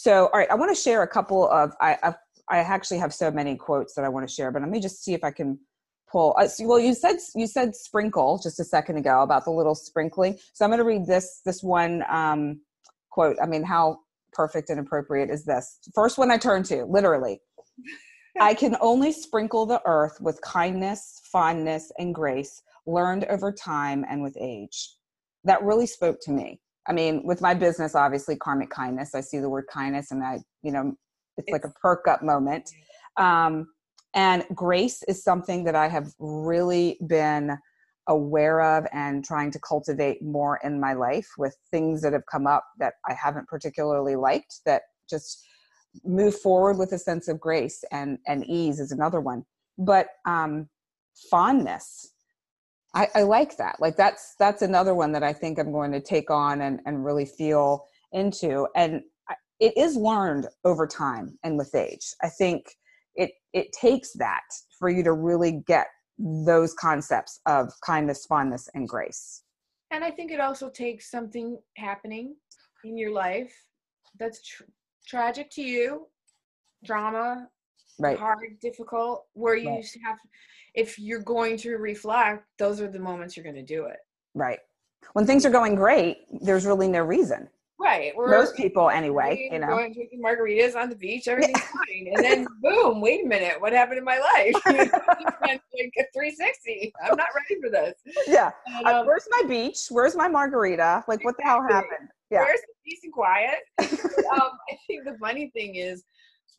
So, 0.00 0.30
all 0.32 0.38
right, 0.40 0.50
I 0.50 0.54
want 0.54 0.74
to 0.74 0.82
share 0.82 1.02
a 1.02 1.06
couple 1.06 1.46
of 1.50 1.74
I 1.78 1.98
I've, 2.02 2.14
I 2.48 2.58
actually 2.60 2.96
have 3.00 3.12
so 3.12 3.30
many 3.30 3.54
quotes 3.54 3.92
that 3.96 4.04
I 4.06 4.08
want 4.08 4.26
to 4.26 4.34
share, 4.34 4.50
but 4.50 4.62
let 4.62 4.70
me 4.70 4.80
just 4.80 5.04
see 5.04 5.12
if 5.12 5.22
I 5.22 5.30
can 5.30 5.58
pull. 6.10 6.34
Uh, 6.38 6.48
well, 6.60 6.80
you 6.80 6.94
said 6.94 7.16
you 7.34 7.46
said 7.46 7.76
sprinkle 7.76 8.40
just 8.42 8.58
a 8.58 8.64
second 8.64 8.96
ago 8.96 9.20
about 9.20 9.44
the 9.44 9.50
little 9.50 9.74
sprinkling. 9.74 10.38
So 10.54 10.64
I'm 10.64 10.70
going 10.70 10.78
to 10.78 10.84
read 10.84 11.04
this 11.06 11.42
this 11.44 11.62
one 11.62 12.02
um, 12.08 12.62
quote. 13.10 13.36
I 13.42 13.46
mean, 13.46 13.62
how 13.62 13.98
perfect 14.32 14.70
and 14.70 14.80
appropriate 14.80 15.28
is 15.28 15.44
this? 15.44 15.78
First 15.94 16.16
one 16.16 16.30
I 16.30 16.38
turn 16.38 16.62
to, 16.64 16.86
literally. 16.86 17.42
I 18.40 18.54
can 18.54 18.78
only 18.80 19.12
sprinkle 19.12 19.66
the 19.66 19.82
earth 19.84 20.16
with 20.18 20.40
kindness, 20.40 21.20
fondness, 21.30 21.92
and 21.98 22.14
grace 22.14 22.62
learned 22.86 23.26
over 23.26 23.52
time 23.52 24.06
and 24.08 24.22
with 24.22 24.34
age. 24.40 24.94
That 25.44 25.62
really 25.62 25.86
spoke 25.86 26.20
to 26.22 26.30
me. 26.30 26.58
I 26.88 26.92
mean, 26.92 27.22
with 27.24 27.40
my 27.40 27.54
business, 27.54 27.94
obviously, 27.94 28.36
karmic 28.36 28.70
kindness, 28.70 29.14
I 29.14 29.20
see 29.20 29.38
the 29.38 29.48
word 29.48 29.66
kindness 29.72 30.10
and 30.10 30.22
I, 30.24 30.40
you 30.62 30.72
know, 30.72 30.94
it's, 31.36 31.46
it's 31.46 31.52
like 31.52 31.64
a 31.64 31.72
perk 31.80 32.08
up 32.08 32.22
moment. 32.22 32.70
Um, 33.16 33.68
and 34.14 34.44
grace 34.54 35.02
is 35.06 35.22
something 35.22 35.64
that 35.64 35.76
I 35.76 35.88
have 35.88 36.12
really 36.18 36.98
been 37.06 37.56
aware 38.08 38.60
of 38.60 38.86
and 38.92 39.24
trying 39.24 39.50
to 39.52 39.58
cultivate 39.60 40.22
more 40.22 40.58
in 40.64 40.80
my 40.80 40.94
life 40.94 41.28
with 41.38 41.56
things 41.70 42.02
that 42.02 42.12
have 42.12 42.26
come 42.30 42.46
up 42.46 42.64
that 42.78 42.94
I 43.08 43.14
haven't 43.14 43.46
particularly 43.46 44.16
liked 44.16 44.60
that 44.66 44.82
just 45.08 45.46
move 46.04 46.34
forward 46.40 46.76
with 46.78 46.92
a 46.92 46.98
sense 46.98 47.28
of 47.28 47.40
grace 47.40 47.84
and 47.92 48.18
and 48.26 48.44
ease 48.46 48.80
is 48.80 48.90
another 48.90 49.20
one. 49.20 49.44
But 49.78 50.08
um 50.26 50.68
fondness 51.30 52.14
I, 52.94 53.08
I 53.14 53.22
like 53.22 53.56
that. 53.56 53.76
Like 53.80 53.96
that's 53.96 54.34
that's 54.38 54.62
another 54.62 54.94
one 54.94 55.12
that 55.12 55.22
i 55.22 55.32
think 55.32 55.58
i'm 55.58 55.72
going 55.72 55.92
to 55.92 56.00
take 56.00 56.30
on 56.30 56.62
and 56.62 56.80
and 56.86 57.04
really 57.04 57.26
feel 57.26 57.86
into. 58.12 58.66
And 58.74 59.02
it 59.60 59.76
is 59.76 59.94
learned 59.94 60.48
over 60.64 60.86
time 60.86 61.38
and 61.44 61.56
with 61.56 61.74
age. 61.74 62.14
I 62.22 62.28
think 62.28 62.66
it 63.14 63.30
it 63.52 63.72
takes 63.72 64.12
that 64.14 64.42
for 64.78 64.88
you 64.88 65.02
to 65.04 65.12
really 65.12 65.62
get 65.66 65.86
those 66.18 66.74
concepts 66.74 67.40
of 67.46 67.72
kindness 67.84 68.26
fondness 68.26 68.68
and 68.74 68.88
grace. 68.88 69.42
And 69.90 70.04
i 70.04 70.10
think 70.10 70.30
it 70.30 70.40
also 70.40 70.70
takes 70.70 71.10
something 71.10 71.58
happening 71.76 72.36
in 72.84 72.96
your 72.96 73.12
life 73.12 73.52
that's 74.18 74.42
tr- 74.42 74.64
tragic 75.06 75.50
to 75.50 75.62
you 75.62 76.06
drama 76.84 77.48
right 78.00 78.18
hard 78.18 78.38
difficult 78.60 79.26
where 79.34 79.56
you 79.56 79.68
right. 79.68 79.86
have 80.04 80.16
if 80.74 80.98
you're 80.98 81.22
going 81.22 81.56
to 81.56 81.76
reflect 81.76 82.44
those 82.58 82.80
are 82.80 82.88
the 82.88 82.98
moments 82.98 83.36
you're 83.36 83.44
going 83.44 83.54
to 83.54 83.62
do 83.62 83.84
it 83.84 83.98
right 84.34 84.60
when 85.12 85.26
things 85.26 85.44
are 85.46 85.50
going 85.50 85.74
great 85.74 86.18
there's 86.40 86.66
really 86.66 86.88
no 86.88 87.02
reason 87.02 87.48
Right. 87.80 88.14
We're, 88.14 88.28
Most 88.28 88.56
people, 88.56 88.90
anyway. 88.90 89.48
You 89.50 89.58
know, 89.58 89.68
going 89.68 89.94
drinking 89.94 90.20
margaritas 90.22 90.76
on 90.76 90.90
the 90.90 90.96
beach, 90.96 91.26
everything's 91.28 91.60
fine, 91.60 92.12
and 92.14 92.24
then 92.24 92.46
boom! 92.62 93.00
Wait 93.00 93.24
a 93.24 93.26
minute, 93.26 93.58
what 93.58 93.72
happened 93.72 93.98
in 93.98 94.04
my 94.04 94.18
life? 94.18 94.54
like 94.66 94.92
a 95.98 96.04
360. 96.12 96.92
I'm 97.02 97.16
not 97.16 97.28
ready 97.34 97.60
for 97.60 97.70
this. 97.70 97.94
Yeah. 98.28 98.50
And, 98.66 98.86
um, 98.86 99.06
where's 99.06 99.26
my 99.30 99.48
beach? 99.48 99.86
Where's 99.88 100.14
my 100.14 100.28
margarita? 100.28 101.04
Like, 101.08 101.24
what 101.24 101.36
the 101.38 101.42
hell 101.42 101.62
happened? 101.62 102.10
Yeah. 102.30 102.40
Where's 102.40 102.60
the 102.60 102.74
peace 102.84 103.00
and 103.02 103.12
quiet? 103.14 103.60
um, 103.80 104.50
I 104.70 104.76
think 104.86 105.04
the 105.04 105.16
funny 105.18 105.50
thing 105.56 105.76
is, 105.76 106.04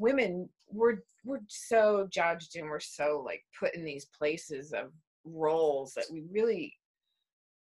women 0.02 0.49
we're 0.69 0.97
we're 1.23 1.39
so 1.47 2.07
judged 2.09 2.55
and 2.55 2.67
we're 2.67 2.80
so 2.80 3.21
like 3.25 3.44
put 3.57 3.75
in 3.75 3.85
these 3.85 4.05
places 4.17 4.73
of 4.73 4.91
roles 5.25 5.94
that 5.94 6.05
we 6.11 6.23
really 6.31 6.73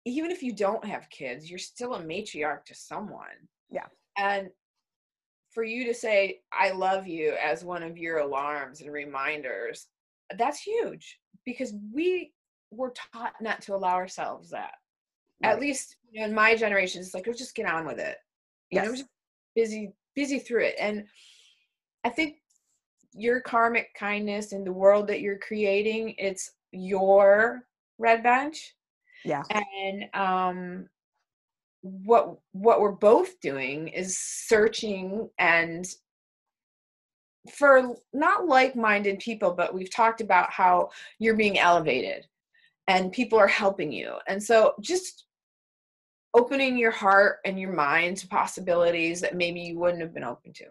even 0.04 0.30
if 0.30 0.42
you 0.42 0.52
don't 0.52 0.84
have 0.84 1.10
kids, 1.10 1.50
you're 1.50 1.58
still 1.58 1.94
a 1.94 2.02
matriarch 2.02 2.64
to 2.64 2.74
someone. 2.74 3.26
Yeah. 3.70 3.86
And 4.16 4.48
for 5.50 5.64
you 5.64 5.84
to 5.86 5.94
say, 5.94 6.40
I 6.52 6.70
love 6.70 7.06
you 7.06 7.34
as 7.42 7.64
one 7.64 7.82
of 7.82 7.98
your 7.98 8.18
alarms 8.18 8.80
and 8.80 8.92
reminders, 8.92 9.86
that's 10.36 10.60
huge 10.60 11.18
because 11.44 11.74
we 11.92 12.32
were 12.70 12.94
taught 13.12 13.34
not 13.40 13.60
to 13.62 13.74
allow 13.74 13.94
ourselves 13.94 14.50
that. 14.50 14.74
Right. 15.42 15.50
At 15.50 15.60
least 15.60 15.96
you 16.10 16.20
know, 16.20 16.26
in 16.26 16.34
my 16.34 16.56
generation, 16.56 17.00
it's 17.00 17.14
like, 17.14 17.26
let's 17.26 17.38
just 17.38 17.54
get 17.54 17.66
on 17.66 17.86
with 17.86 17.98
it. 17.98 18.16
You 18.70 18.80
yes. 18.80 18.86
know, 18.86 18.92
just 18.92 19.08
busy, 19.54 19.92
busy 20.14 20.38
through 20.38 20.64
it. 20.64 20.74
And 20.80 21.04
I 22.08 22.10
think 22.10 22.36
your 23.12 23.40
karmic 23.40 23.94
kindness 23.94 24.52
in 24.52 24.64
the 24.64 24.72
world 24.72 25.06
that 25.08 25.20
you're 25.20 25.38
creating, 25.38 26.14
it's 26.18 26.52
your 26.72 27.64
red 27.98 28.22
bench 28.22 28.74
yeah. 29.24 29.42
And 29.50 30.04
um 30.14 30.88
what 31.82 32.38
what 32.52 32.80
we're 32.80 32.92
both 32.92 33.40
doing 33.40 33.88
is 33.88 34.18
searching 34.18 35.28
and 35.38 35.86
for 37.52 37.94
not 38.12 38.46
like-minded 38.46 39.18
people 39.20 39.52
but 39.52 39.72
we've 39.72 39.90
talked 39.90 40.20
about 40.20 40.50
how 40.50 40.90
you're 41.18 41.36
being 41.36 41.58
elevated 41.58 42.26
and 42.88 43.12
people 43.12 43.38
are 43.38 43.46
helping 43.46 43.92
you. 43.92 44.14
And 44.26 44.42
so 44.42 44.74
just 44.80 45.24
opening 46.34 46.76
your 46.76 46.90
heart 46.90 47.38
and 47.44 47.58
your 47.58 47.72
mind 47.72 48.16
to 48.18 48.28
possibilities 48.28 49.20
that 49.20 49.36
maybe 49.36 49.60
you 49.60 49.78
wouldn't 49.78 50.02
have 50.02 50.14
been 50.14 50.24
open 50.24 50.52
to 50.54 50.64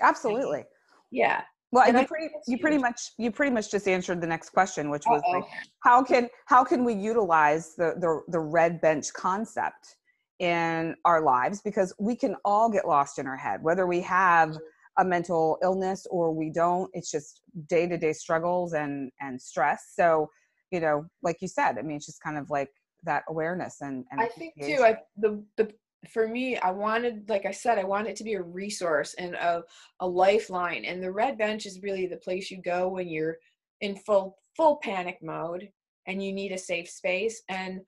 absolutely 0.00 0.64
yeah 1.10 1.42
well, 1.72 1.88
and 1.88 1.98
you 1.98 2.06
pretty 2.06 2.28
you 2.46 2.58
pretty 2.58 2.76
much 2.76 3.12
you 3.16 3.30
pretty 3.30 3.50
much 3.50 3.70
just 3.70 3.88
answered 3.88 4.20
the 4.20 4.26
next 4.26 4.50
question, 4.50 4.90
which 4.90 5.04
was 5.06 5.22
like, 5.32 5.44
how 5.82 6.02
can 6.02 6.28
how 6.44 6.62
can 6.64 6.84
we 6.84 6.92
utilize 6.92 7.74
the 7.76 7.94
the 7.98 8.20
the 8.28 8.38
red 8.38 8.78
bench 8.82 9.10
concept 9.14 9.96
in 10.38 10.94
our 11.06 11.22
lives 11.22 11.62
because 11.62 11.94
we 11.98 12.14
can 12.14 12.36
all 12.44 12.70
get 12.70 12.86
lost 12.86 13.18
in 13.18 13.26
our 13.26 13.38
head, 13.38 13.62
whether 13.62 13.86
we 13.86 14.00
have 14.00 14.54
a 14.98 15.04
mental 15.04 15.56
illness 15.62 16.06
or 16.10 16.30
we 16.30 16.50
don't. 16.50 16.90
It's 16.92 17.10
just 17.10 17.40
day 17.68 17.88
to 17.88 17.96
day 17.96 18.12
struggles 18.12 18.74
and 18.74 19.10
and 19.20 19.40
stress. 19.40 19.92
So, 19.94 20.28
you 20.70 20.80
know, 20.80 21.06
like 21.22 21.38
you 21.40 21.48
said, 21.48 21.78
I 21.78 21.82
mean, 21.82 21.96
it's 21.96 22.06
just 22.06 22.22
kind 22.22 22.36
of 22.36 22.50
like 22.50 22.68
that 23.04 23.22
awareness 23.30 23.80
and. 23.80 24.04
and 24.10 24.20
I 24.20 24.26
think 24.26 24.52
too. 24.60 24.82
I 24.82 24.98
the 25.16 25.42
the 25.56 25.72
for 26.08 26.26
me, 26.26 26.56
I 26.56 26.70
wanted, 26.70 27.28
like 27.28 27.46
I 27.46 27.52
said, 27.52 27.78
I 27.78 27.84
wanted 27.84 28.10
it 28.10 28.16
to 28.16 28.24
be 28.24 28.34
a 28.34 28.42
resource 28.42 29.14
and 29.14 29.34
a, 29.34 29.62
a 30.00 30.06
lifeline. 30.06 30.84
And 30.84 31.02
the 31.02 31.12
red 31.12 31.38
bench 31.38 31.64
is 31.66 31.82
really 31.82 32.06
the 32.06 32.16
place 32.16 32.50
you 32.50 32.60
go 32.60 32.88
when 32.88 33.08
you're 33.08 33.36
in 33.80 33.96
full 33.96 34.36
full 34.56 34.78
panic 34.82 35.18
mode 35.22 35.68
and 36.06 36.22
you 36.22 36.32
need 36.32 36.52
a 36.52 36.58
safe 36.58 36.88
space. 36.88 37.42
And 37.48 37.80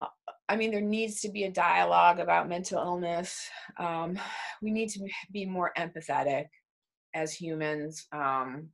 uh, 0.00 0.06
I 0.48 0.56
mean, 0.56 0.70
there 0.70 0.80
needs 0.80 1.20
to 1.22 1.30
be 1.30 1.44
a 1.44 1.50
dialogue 1.50 2.20
about 2.20 2.48
mental 2.48 2.78
illness. 2.78 3.48
Um, 3.78 4.18
we 4.62 4.70
need 4.70 4.90
to 4.90 5.00
be 5.32 5.46
more 5.46 5.72
empathetic 5.76 6.46
as 7.14 7.32
humans. 7.32 8.06
Um, 8.12 8.68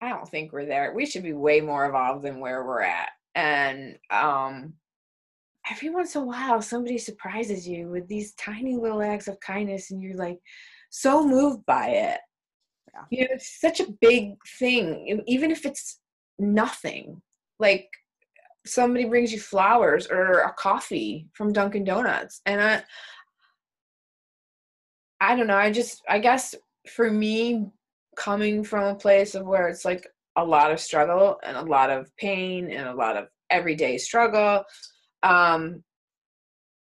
I 0.00 0.08
don't 0.08 0.28
think 0.28 0.52
we're 0.52 0.66
there. 0.66 0.92
We 0.94 1.06
should 1.06 1.22
be 1.22 1.32
way 1.32 1.60
more 1.60 1.86
evolved 1.86 2.24
than 2.24 2.40
where 2.40 2.64
we're 2.64 2.82
at. 2.82 3.10
And 3.34 3.98
um, 4.10 4.74
every 5.72 5.88
once 5.88 6.14
in 6.14 6.22
a 6.22 6.24
while 6.24 6.60
somebody 6.60 6.98
surprises 6.98 7.66
you 7.66 7.88
with 7.88 8.06
these 8.06 8.34
tiny 8.34 8.76
little 8.76 9.02
acts 9.02 9.26
of 9.26 9.40
kindness 9.40 9.90
and 9.90 10.02
you're 10.02 10.16
like 10.16 10.38
so 10.90 11.26
moved 11.26 11.64
by 11.64 11.88
it 11.88 12.20
yeah. 12.92 13.04
you 13.10 13.20
know 13.22 13.28
it's 13.32 13.58
such 13.60 13.80
a 13.80 13.90
big 14.00 14.34
thing 14.58 15.22
even 15.26 15.50
if 15.50 15.64
it's 15.64 16.00
nothing 16.38 17.20
like 17.58 17.88
somebody 18.66 19.06
brings 19.06 19.32
you 19.32 19.40
flowers 19.40 20.06
or 20.06 20.40
a 20.40 20.52
coffee 20.52 21.26
from 21.32 21.52
dunkin 21.52 21.84
donuts 21.84 22.42
and 22.44 22.60
i 22.60 22.82
i 25.20 25.34
don't 25.34 25.46
know 25.46 25.56
i 25.56 25.70
just 25.70 26.02
i 26.08 26.18
guess 26.18 26.54
for 26.88 27.10
me 27.10 27.66
coming 28.16 28.62
from 28.62 28.84
a 28.84 28.94
place 28.94 29.34
of 29.34 29.46
where 29.46 29.68
it's 29.68 29.86
like 29.86 30.06
a 30.36 30.44
lot 30.44 30.70
of 30.70 30.78
struggle 30.80 31.38
and 31.42 31.56
a 31.56 31.62
lot 31.62 31.88
of 31.88 32.14
pain 32.16 32.70
and 32.70 32.88
a 32.88 32.94
lot 32.94 33.16
of 33.16 33.26
everyday 33.50 33.96
struggle 33.96 34.64
um, 35.22 35.82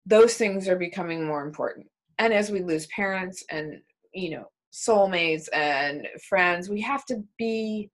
those 0.06 0.34
things 0.34 0.68
are 0.68 0.76
becoming 0.76 1.24
more 1.24 1.44
important. 1.44 1.86
And 2.18 2.32
as 2.32 2.50
we 2.50 2.62
lose 2.62 2.86
parents 2.86 3.44
and, 3.50 3.80
you 4.12 4.30
know, 4.30 4.50
soulmates 4.72 5.48
and 5.52 6.06
friends, 6.28 6.68
we 6.68 6.80
have 6.82 7.04
to 7.06 7.24
be 7.38 7.90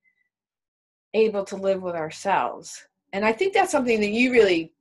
able 1.15 1.45
to 1.45 1.57
live 1.57 1.83
with 1.83 1.95
ourselves. 1.95 2.85
And 3.13 3.25
I 3.25 3.33
think 3.33 3.55
that's 3.55 3.73
something 3.73 4.01
that 4.01 4.11
you 4.11 4.33
really, 4.33 4.73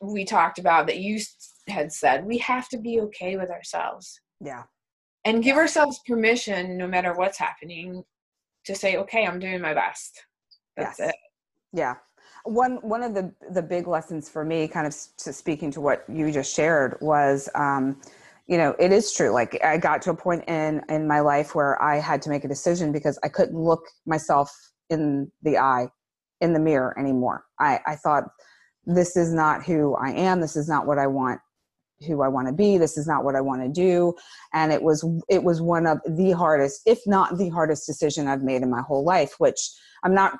we 0.00 0.24
talked 0.24 0.58
about 0.58 0.86
that 0.86 0.98
you 0.98 1.20
had 1.68 1.92
said, 1.92 2.24
we 2.24 2.38
have 2.38 2.68
to 2.68 2.78
be 2.78 3.00
okay 3.00 3.36
with 3.36 3.50
ourselves. 3.50 4.20
Yeah. 4.40 4.64
And 5.24 5.42
give 5.42 5.56
ourselves 5.56 6.00
permission, 6.06 6.76
no 6.76 6.86
matter 6.86 7.14
what's 7.14 7.38
happening, 7.38 8.04
to 8.66 8.74
say, 8.74 8.96
okay, 8.96 9.26
I'm 9.26 9.40
doing 9.40 9.60
my 9.60 9.74
best. 9.74 10.24
That's 10.76 10.98
yes. 10.98 11.10
it. 11.10 11.16
Yeah 11.72 11.94
one 12.46 12.76
one 12.76 13.02
of 13.02 13.14
the 13.14 13.32
the 13.50 13.62
big 13.62 13.86
lessons 13.86 14.28
for 14.28 14.44
me 14.44 14.68
kind 14.68 14.86
of 14.86 14.94
speaking 14.94 15.70
to 15.72 15.80
what 15.80 16.04
you 16.08 16.30
just 16.30 16.54
shared 16.54 16.96
was 17.00 17.48
um, 17.54 18.00
you 18.46 18.56
know 18.56 18.74
it 18.78 18.92
is 18.92 19.12
true 19.12 19.30
like 19.30 19.62
i 19.64 19.76
got 19.76 20.00
to 20.02 20.10
a 20.10 20.14
point 20.14 20.44
in 20.48 20.82
in 20.88 21.06
my 21.06 21.20
life 21.20 21.54
where 21.54 21.80
i 21.82 21.98
had 21.98 22.22
to 22.22 22.30
make 22.30 22.44
a 22.44 22.48
decision 22.48 22.92
because 22.92 23.18
i 23.24 23.28
couldn't 23.28 23.58
look 23.58 23.82
myself 24.06 24.52
in 24.90 25.30
the 25.42 25.58
eye 25.58 25.88
in 26.40 26.52
the 26.52 26.60
mirror 26.60 26.96
anymore 26.98 27.44
i 27.58 27.80
i 27.86 27.96
thought 27.96 28.24
this 28.84 29.16
is 29.16 29.32
not 29.32 29.64
who 29.64 29.94
i 29.96 30.10
am 30.10 30.40
this 30.40 30.54
is 30.54 30.68
not 30.68 30.86
what 30.86 30.98
i 30.98 31.06
want 31.06 31.40
who 32.06 32.22
I 32.22 32.28
want 32.28 32.46
to 32.46 32.52
be. 32.52 32.78
This 32.78 32.98
is 32.98 33.06
not 33.06 33.24
what 33.24 33.34
I 33.34 33.40
want 33.40 33.62
to 33.62 33.68
do. 33.68 34.14
And 34.52 34.72
it 34.72 34.82
was 34.82 35.04
it 35.28 35.42
was 35.42 35.62
one 35.62 35.86
of 35.86 35.98
the 36.06 36.32
hardest, 36.32 36.82
if 36.86 37.00
not 37.06 37.38
the 37.38 37.48
hardest 37.48 37.86
decision 37.86 38.28
I've 38.28 38.42
made 38.42 38.62
in 38.62 38.70
my 38.70 38.82
whole 38.82 39.04
life, 39.04 39.36
which 39.38 39.70
I'm 40.02 40.14
not 40.14 40.34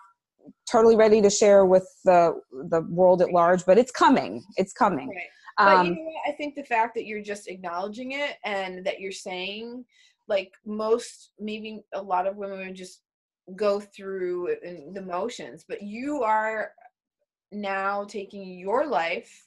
totally 0.71 0.97
ready 0.97 1.21
to 1.23 1.31
share 1.31 1.67
with 1.67 1.87
the 2.05 2.41
the 2.71 2.83
world 2.83 3.23
at 3.23 3.33
large, 3.33 3.65
but 3.65 3.79
it's 3.79 3.91
coming. 3.91 4.45
It's 4.57 4.73
coming. 4.73 5.09
Right. 5.09 5.25
But 5.59 5.77
um, 5.77 5.87
you 5.87 5.95
know 5.95 6.03
what? 6.03 6.33
I 6.33 6.37
think 6.37 6.55
the 6.55 6.65
fact 6.65 6.95
that 6.95 7.07
you're 7.07 7.23
just 7.23 7.49
acknowledging 7.49 8.13
it 8.13 8.37
and 8.45 8.85
that 8.85 9.01
you're 9.01 9.13
saying, 9.13 9.85
like 10.29 10.53
most, 10.67 11.33
maybe 11.39 11.83
a 11.95 12.03
lot 12.03 12.27
of 12.27 12.37
women 12.37 12.59
would 12.59 12.75
just 12.75 13.01
go 13.55 13.81
through 13.81 14.57
the 14.93 15.01
motions, 15.01 15.65
but 15.67 15.83
you 15.83 16.23
are 16.23 16.73
now 17.53 18.05
taking 18.05 18.59
your 18.59 18.87
life 18.87 19.47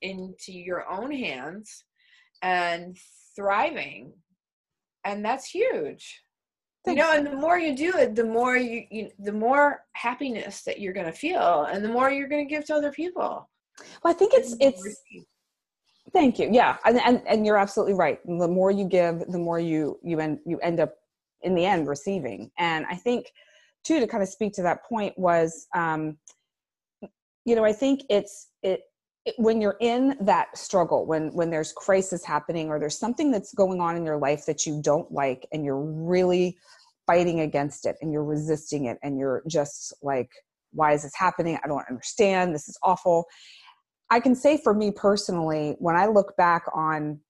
into 0.00 0.52
your 0.52 0.88
own 0.88 1.10
hands 1.10 1.84
and 2.42 2.96
thriving 3.36 4.12
and 5.04 5.24
that's 5.24 5.46
huge 5.46 6.21
Thanks. 6.84 6.98
you 6.98 7.04
know 7.04 7.12
and 7.16 7.26
the 7.26 7.36
more 7.36 7.58
you 7.58 7.76
do 7.76 7.96
it 7.96 8.14
the 8.16 8.24
more 8.24 8.56
you, 8.56 8.84
you 8.90 9.10
the 9.20 9.32
more 9.32 9.84
happiness 9.92 10.62
that 10.62 10.80
you're 10.80 10.92
going 10.92 11.06
to 11.06 11.12
feel 11.12 11.68
and 11.70 11.84
the 11.84 11.88
more 11.88 12.10
you're 12.10 12.28
going 12.28 12.46
to 12.46 12.52
give 12.52 12.64
to 12.66 12.74
other 12.74 12.90
people. 12.90 13.48
Well 14.02 14.12
i 14.12 14.16
think 14.16 14.34
it's 14.34 14.56
it's 14.60 14.82
thank 16.12 16.38
you. 16.38 16.48
Yeah 16.50 16.76
and, 16.84 17.00
and 17.00 17.22
and 17.26 17.46
you're 17.46 17.58
absolutely 17.58 17.94
right. 17.94 18.18
The 18.26 18.48
more 18.48 18.70
you 18.70 18.84
give 18.86 19.20
the 19.28 19.38
more 19.38 19.60
you 19.60 19.98
you 20.02 20.18
end 20.20 20.38
you 20.44 20.58
end 20.58 20.80
up 20.80 20.94
in 21.42 21.54
the 21.54 21.64
end 21.64 21.88
receiving. 21.88 22.50
And 22.58 22.84
i 22.90 22.96
think 22.96 23.32
too 23.84 24.00
to 24.00 24.06
kind 24.06 24.22
of 24.22 24.28
speak 24.28 24.52
to 24.54 24.62
that 24.62 24.84
point 24.84 25.16
was 25.18 25.66
um 25.74 26.16
you 27.44 27.56
know 27.56 27.64
i 27.64 27.72
think 27.72 28.02
it's 28.08 28.48
it 28.62 28.82
when 29.36 29.60
you're 29.60 29.76
in 29.80 30.16
that 30.20 30.56
struggle 30.56 31.06
when 31.06 31.32
when 31.32 31.50
there's 31.50 31.72
crisis 31.72 32.24
happening 32.24 32.68
or 32.68 32.80
there's 32.80 32.98
something 32.98 33.30
that's 33.30 33.54
going 33.54 33.80
on 33.80 33.96
in 33.96 34.04
your 34.04 34.18
life 34.18 34.46
that 34.46 34.66
you 34.66 34.80
don't 34.82 35.10
like 35.12 35.46
and 35.52 35.64
you're 35.64 35.80
really 35.80 36.56
fighting 37.06 37.40
against 37.40 37.86
it 37.86 37.96
and 38.00 38.12
you're 38.12 38.24
resisting 38.24 38.86
it 38.86 38.98
and 39.02 39.18
you're 39.18 39.42
just 39.46 39.94
like 40.02 40.30
why 40.74 40.92
is 40.92 41.02
this 41.02 41.14
happening? 41.14 41.58
I 41.62 41.68
don't 41.68 41.84
understand. 41.90 42.54
This 42.54 42.66
is 42.66 42.78
awful. 42.82 43.26
I 44.10 44.20
can 44.20 44.34
say 44.34 44.58
for 44.62 44.74
me 44.74 44.90
personally 44.90 45.76
when 45.78 45.96
i 45.96 46.06
look 46.06 46.36
back 46.36 46.64
on 46.74 47.20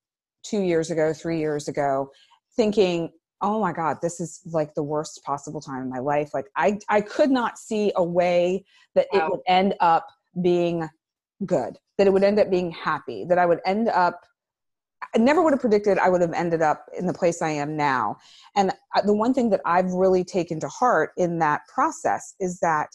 2 0.44 0.62
years 0.62 0.90
ago 0.90 1.12
3 1.12 1.38
years 1.38 1.68
ago 1.68 2.10
thinking 2.56 3.10
oh 3.40 3.60
my 3.60 3.72
god 3.72 3.98
this 4.02 4.20
is 4.20 4.40
like 4.46 4.74
the 4.74 4.82
worst 4.82 5.20
possible 5.24 5.60
time 5.60 5.82
in 5.82 5.90
my 5.90 5.98
life. 5.98 6.30
Like 6.32 6.46
i 6.56 6.78
i 6.88 7.02
could 7.02 7.30
not 7.30 7.58
see 7.58 7.92
a 7.96 8.02
way 8.02 8.64
that 8.94 9.08
wow. 9.12 9.18
it 9.26 9.30
would 9.30 9.40
end 9.46 9.74
up 9.80 10.06
being 10.40 10.88
good, 11.46 11.76
that 11.98 12.06
it 12.06 12.12
would 12.12 12.24
end 12.24 12.38
up 12.38 12.50
being 12.50 12.70
happy, 12.70 13.24
that 13.28 13.38
I 13.38 13.46
would 13.46 13.60
end 13.64 13.88
up 13.88 14.20
I 15.14 15.18
never 15.18 15.42
would 15.42 15.52
have 15.52 15.60
predicted 15.60 15.98
I 15.98 16.08
would 16.08 16.20
have 16.20 16.32
ended 16.32 16.62
up 16.62 16.86
in 16.96 17.06
the 17.06 17.12
place 17.12 17.42
I 17.42 17.50
am 17.50 17.76
now. 17.76 18.18
And 18.56 18.70
uh, 18.94 19.02
the 19.02 19.14
one 19.14 19.34
thing 19.34 19.50
that 19.50 19.60
I've 19.64 19.92
really 19.92 20.24
taken 20.24 20.60
to 20.60 20.68
heart 20.68 21.10
in 21.16 21.38
that 21.40 21.62
process 21.72 22.34
is 22.40 22.60
that 22.60 22.88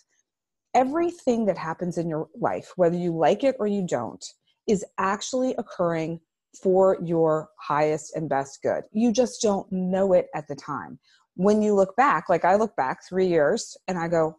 everything 0.74 1.46
that 1.46 1.58
happens 1.58 1.98
in 1.98 2.08
your 2.08 2.28
life, 2.40 2.72
whether 2.76 2.96
you 2.96 3.16
like 3.16 3.44
it 3.44 3.56
or 3.60 3.68
you 3.68 3.86
don't, 3.86 4.24
is 4.68 4.86
actually 4.98 5.56
occurring 5.58 6.20
for 6.62 6.98
your 7.04 7.50
highest 7.60 8.16
and 8.16 8.30
best 8.30 8.62
good. 8.62 8.84
You 8.92 9.12
just 9.12 9.42
don't 9.42 9.70
know 9.72 10.14
it 10.14 10.28
at 10.34 10.48
the 10.48 10.56
time. 10.56 11.00
When 11.36 11.62
you 11.62 11.76
look 11.76 11.96
back, 11.96 12.30
like 12.30 12.46
I 12.46 12.56
look 12.56 12.76
back 12.76 13.00
three 13.08 13.28
years 13.28 13.78
and 13.88 13.98
I 13.98 14.08
go, 14.08 14.38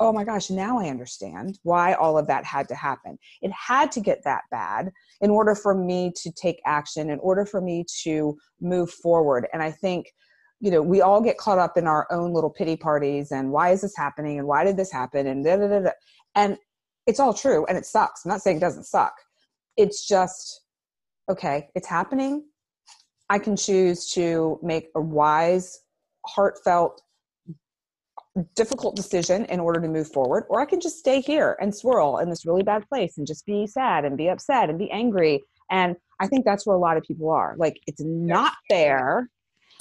oh 0.00 0.12
my 0.14 0.24
gosh, 0.24 0.48
now 0.48 0.78
I 0.78 0.88
understand 0.88 1.58
why 1.62 1.92
all 1.92 2.16
of 2.16 2.26
that 2.26 2.44
had 2.44 2.66
to 2.68 2.74
happen. 2.74 3.18
It 3.42 3.52
had 3.52 3.92
to 3.92 4.00
get 4.00 4.24
that 4.24 4.42
bad 4.50 4.90
in 5.20 5.30
order 5.30 5.54
for 5.54 5.74
me 5.74 6.10
to 6.16 6.32
take 6.32 6.60
action, 6.64 7.10
in 7.10 7.18
order 7.20 7.44
for 7.44 7.60
me 7.60 7.84
to 8.02 8.36
move 8.62 8.90
forward. 8.90 9.46
And 9.52 9.62
I 9.62 9.70
think, 9.70 10.06
you 10.58 10.70
know, 10.70 10.80
we 10.80 11.02
all 11.02 11.20
get 11.20 11.36
caught 11.36 11.58
up 11.58 11.76
in 11.76 11.86
our 11.86 12.06
own 12.10 12.32
little 12.32 12.48
pity 12.48 12.76
parties 12.76 13.30
and 13.30 13.52
why 13.52 13.70
is 13.70 13.82
this 13.82 13.94
happening 13.94 14.38
and 14.38 14.48
why 14.48 14.64
did 14.64 14.78
this 14.78 14.90
happen 14.90 15.26
and 15.26 15.44
da 15.44 15.56
da 15.56 15.68
da. 15.68 15.80
da. 15.80 15.90
And 16.34 16.56
it's 17.06 17.20
all 17.20 17.34
true 17.34 17.66
and 17.66 17.76
it 17.76 17.84
sucks. 17.84 18.24
I'm 18.24 18.30
not 18.30 18.40
saying 18.40 18.56
it 18.56 18.60
doesn't 18.60 18.84
suck. 18.84 19.12
It's 19.76 20.08
just, 20.08 20.62
okay, 21.28 21.68
it's 21.74 21.86
happening. 21.86 22.44
I 23.28 23.38
can 23.38 23.54
choose 23.54 24.10
to 24.12 24.58
make 24.62 24.88
a 24.94 25.00
wise, 25.00 25.80
heartfelt 26.26 27.02
difficult 28.54 28.96
decision 28.96 29.44
in 29.46 29.60
order 29.60 29.80
to 29.80 29.88
move 29.88 30.10
forward 30.10 30.44
or 30.48 30.60
i 30.60 30.64
can 30.64 30.80
just 30.80 30.98
stay 30.98 31.20
here 31.20 31.56
and 31.60 31.74
swirl 31.74 32.18
in 32.18 32.28
this 32.28 32.46
really 32.46 32.62
bad 32.62 32.86
place 32.88 33.18
and 33.18 33.26
just 33.26 33.44
be 33.46 33.66
sad 33.66 34.04
and 34.04 34.16
be 34.16 34.28
upset 34.28 34.68
and 34.70 34.78
be 34.78 34.90
angry. 34.90 35.42
And 35.70 35.96
i 36.18 36.26
think 36.26 36.44
that's 36.44 36.66
where 36.66 36.76
a 36.76 36.78
lot 36.78 36.96
of 36.96 37.02
people 37.04 37.30
are. 37.30 37.54
Like 37.56 37.80
it's 37.86 38.02
not 38.02 38.54
fair 38.68 39.28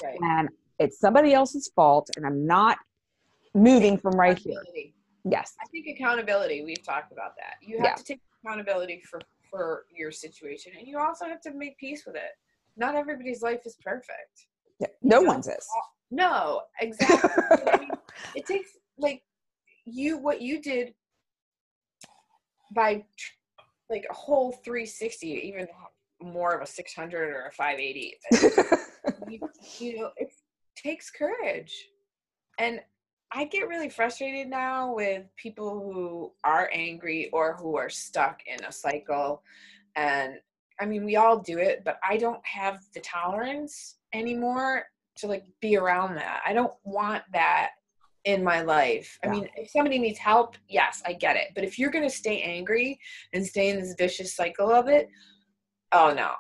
right. 0.03 0.17
and 0.21 0.50
it's 0.79 1.00
somebody 1.00 1.33
else's 1.33 1.71
fault 1.75 2.09
and 2.15 2.25
i'm 2.25 2.45
not 2.45 2.77
moving 3.53 3.97
from 3.97 4.13
right 4.13 4.38
here. 4.38 4.62
Yes. 5.25 5.53
I 5.62 5.65
think 5.71 5.88
accountability 5.88 6.63
we've 6.63 6.83
talked 6.83 7.12
about 7.12 7.35
that. 7.38 7.55
You 7.62 7.77
have 7.77 7.85
yeah. 7.85 7.95
to 7.95 8.03
take 8.03 8.21
accountability 8.44 9.01
for 9.09 9.19
for 9.50 9.85
your 9.95 10.12
situation 10.12 10.73
and 10.77 10.88
you 10.88 11.00
also 11.00 11.25
have 11.25 11.41
to 11.41 11.53
make 11.53 11.77
peace 11.77 12.03
with 12.05 12.15
it. 12.15 12.38
Not 12.77 12.95
everybody's 12.95 13.41
life 13.41 13.62
is 13.65 13.75
perfect. 13.83 14.47
Yeah, 14.79 14.88
no 15.01 15.21
one's 15.21 15.47
is 15.47 15.67
no 16.11 16.61
exactly. 16.79 17.29
I 17.71 17.77
mean, 17.79 17.89
it 18.35 18.45
takes 18.45 18.71
like 18.97 19.23
you 19.85 20.17
what 20.17 20.41
you 20.41 20.61
did 20.61 20.94
by 22.73 23.03
like 23.89 24.06
a 24.09 24.13
whole 24.13 24.51
360 24.51 25.27
even 25.27 25.67
more 26.21 26.53
of 26.53 26.61
a 26.61 26.65
600 26.65 27.29
or 27.29 27.45
a 27.45 27.51
580 27.51 28.17
you, 29.29 29.39
you 29.79 30.00
know 30.00 30.11
it 30.17 30.31
takes 30.75 31.09
courage. 31.09 31.73
And 32.57 32.81
i 33.31 33.45
get 33.45 33.67
really 33.67 33.89
frustrated 33.89 34.47
now 34.50 34.94
with 34.94 35.23
people 35.35 35.79
who 35.79 36.31
are 36.44 36.69
angry 36.73 37.29
or 37.31 37.55
who 37.55 37.77
are 37.77 37.89
stuck 37.89 38.39
in 38.47 38.63
a 38.65 38.71
cycle. 38.71 39.44
And 39.95 40.35
i 40.79 40.85
mean 40.85 41.03
we 41.03 41.15
all 41.15 41.38
do 41.38 41.57
it 41.57 41.83
but 41.83 42.00
i 42.07 42.15
don't 42.17 42.45
have 42.45 42.79
the 42.94 43.01
tolerance 43.01 43.97
anymore 44.13 44.85
to 45.19 45.27
like 45.27 45.44
be 45.62 45.77
around 45.77 46.16
that 46.16 46.42
i 46.45 46.54
don't 46.54 46.74
want 46.83 47.24
that 47.33 47.71
in 48.25 48.44
my 48.44 48.62
life. 48.62 49.18
I 49.24 49.27
mean, 49.27 49.48
if 49.56 49.71
somebody 49.71 49.98
needs 49.98 50.19
help, 50.19 50.57
yes, 50.68 51.01
I 51.06 51.13
get 51.13 51.36
it. 51.36 51.48
But 51.56 51.63
if 51.63 51.80
you're 51.80 51.92
going 51.92 52.04
to 52.04 52.16
stay 52.16 52.42
angry 52.42 53.00
and 53.33 53.45
stay 53.45 53.69
in 53.69 53.80
this 53.80 53.95
vicious 53.98 54.36
cycle 54.36 54.71
of 54.71 54.88
it, 54.88 55.10
oh 55.91 56.13
no. 56.13 56.32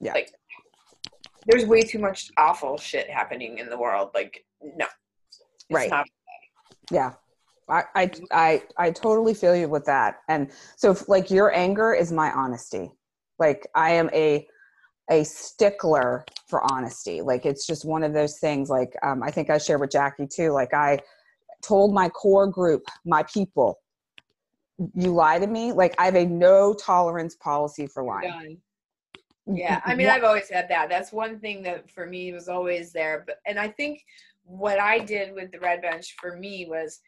Yeah. 0.00 0.12
Like 0.12 0.32
there's 1.46 1.66
way 1.66 1.82
too 1.82 1.98
much 1.98 2.30
awful 2.36 2.76
shit 2.78 3.08
happening 3.08 3.58
in 3.58 3.68
the 3.68 3.78
world. 3.78 4.10
Like 4.14 4.44
no. 4.62 4.86
right. 5.70 5.90
Not- 5.90 6.06
yeah. 6.90 7.12
I, 7.66 7.84
I 7.94 8.10
I 8.30 8.62
I 8.76 8.90
totally 8.90 9.32
feel 9.32 9.56
you 9.56 9.68
with 9.70 9.86
that. 9.86 10.16
And 10.28 10.50
so 10.76 10.90
if, 10.90 11.08
like 11.08 11.30
your 11.30 11.54
anger 11.54 11.94
is 11.94 12.12
my 12.12 12.30
honesty. 12.32 12.92
Like 13.38 13.66
I 13.74 13.92
am 13.92 14.10
a 14.12 14.46
a 15.10 15.24
stickler 15.24 16.24
for 16.46 16.62
honesty. 16.72 17.20
Like 17.20 17.44
it's 17.46 17.66
just 17.66 17.84
one 17.84 18.02
of 18.02 18.12
those 18.12 18.38
things. 18.38 18.70
Like 18.70 18.94
um, 19.02 19.22
I 19.22 19.30
think 19.30 19.50
I 19.50 19.58
shared 19.58 19.80
with 19.80 19.90
Jackie 19.90 20.26
too. 20.26 20.50
Like 20.50 20.72
I 20.72 20.98
told 21.62 21.94
my 21.94 22.08
core 22.08 22.46
group, 22.46 22.84
my 23.04 23.22
people, 23.24 23.78
you 24.94 25.12
lie 25.12 25.38
to 25.38 25.46
me. 25.46 25.72
Like 25.72 25.94
I 25.98 26.06
have 26.06 26.16
a 26.16 26.24
no 26.24 26.74
tolerance 26.74 27.36
policy 27.36 27.86
for 27.86 28.02
lying. 28.02 28.58
Yeah, 29.46 29.82
I 29.84 29.94
mean, 29.94 30.08
I've 30.08 30.24
always 30.24 30.48
had 30.48 30.70
that. 30.70 30.88
That's 30.88 31.12
one 31.12 31.38
thing 31.38 31.62
that 31.64 31.90
for 31.90 32.06
me 32.06 32.32
was 32.32 32.48
always 32.48 32.92
there. 32.92 33.24
But 33.26 33.40
and 33.46 33.58
I 33.58 33.68
think 33.68 34.02
what 34.46 34.80
I 34.80 35.00
did 35.00 35.34
with 35.34 35.52
the 35.52 35.60
red 35.60 35.82
bench 35.82 36.16
for 36.18 36.38
me 36.38 36.66
was 36.66 37.00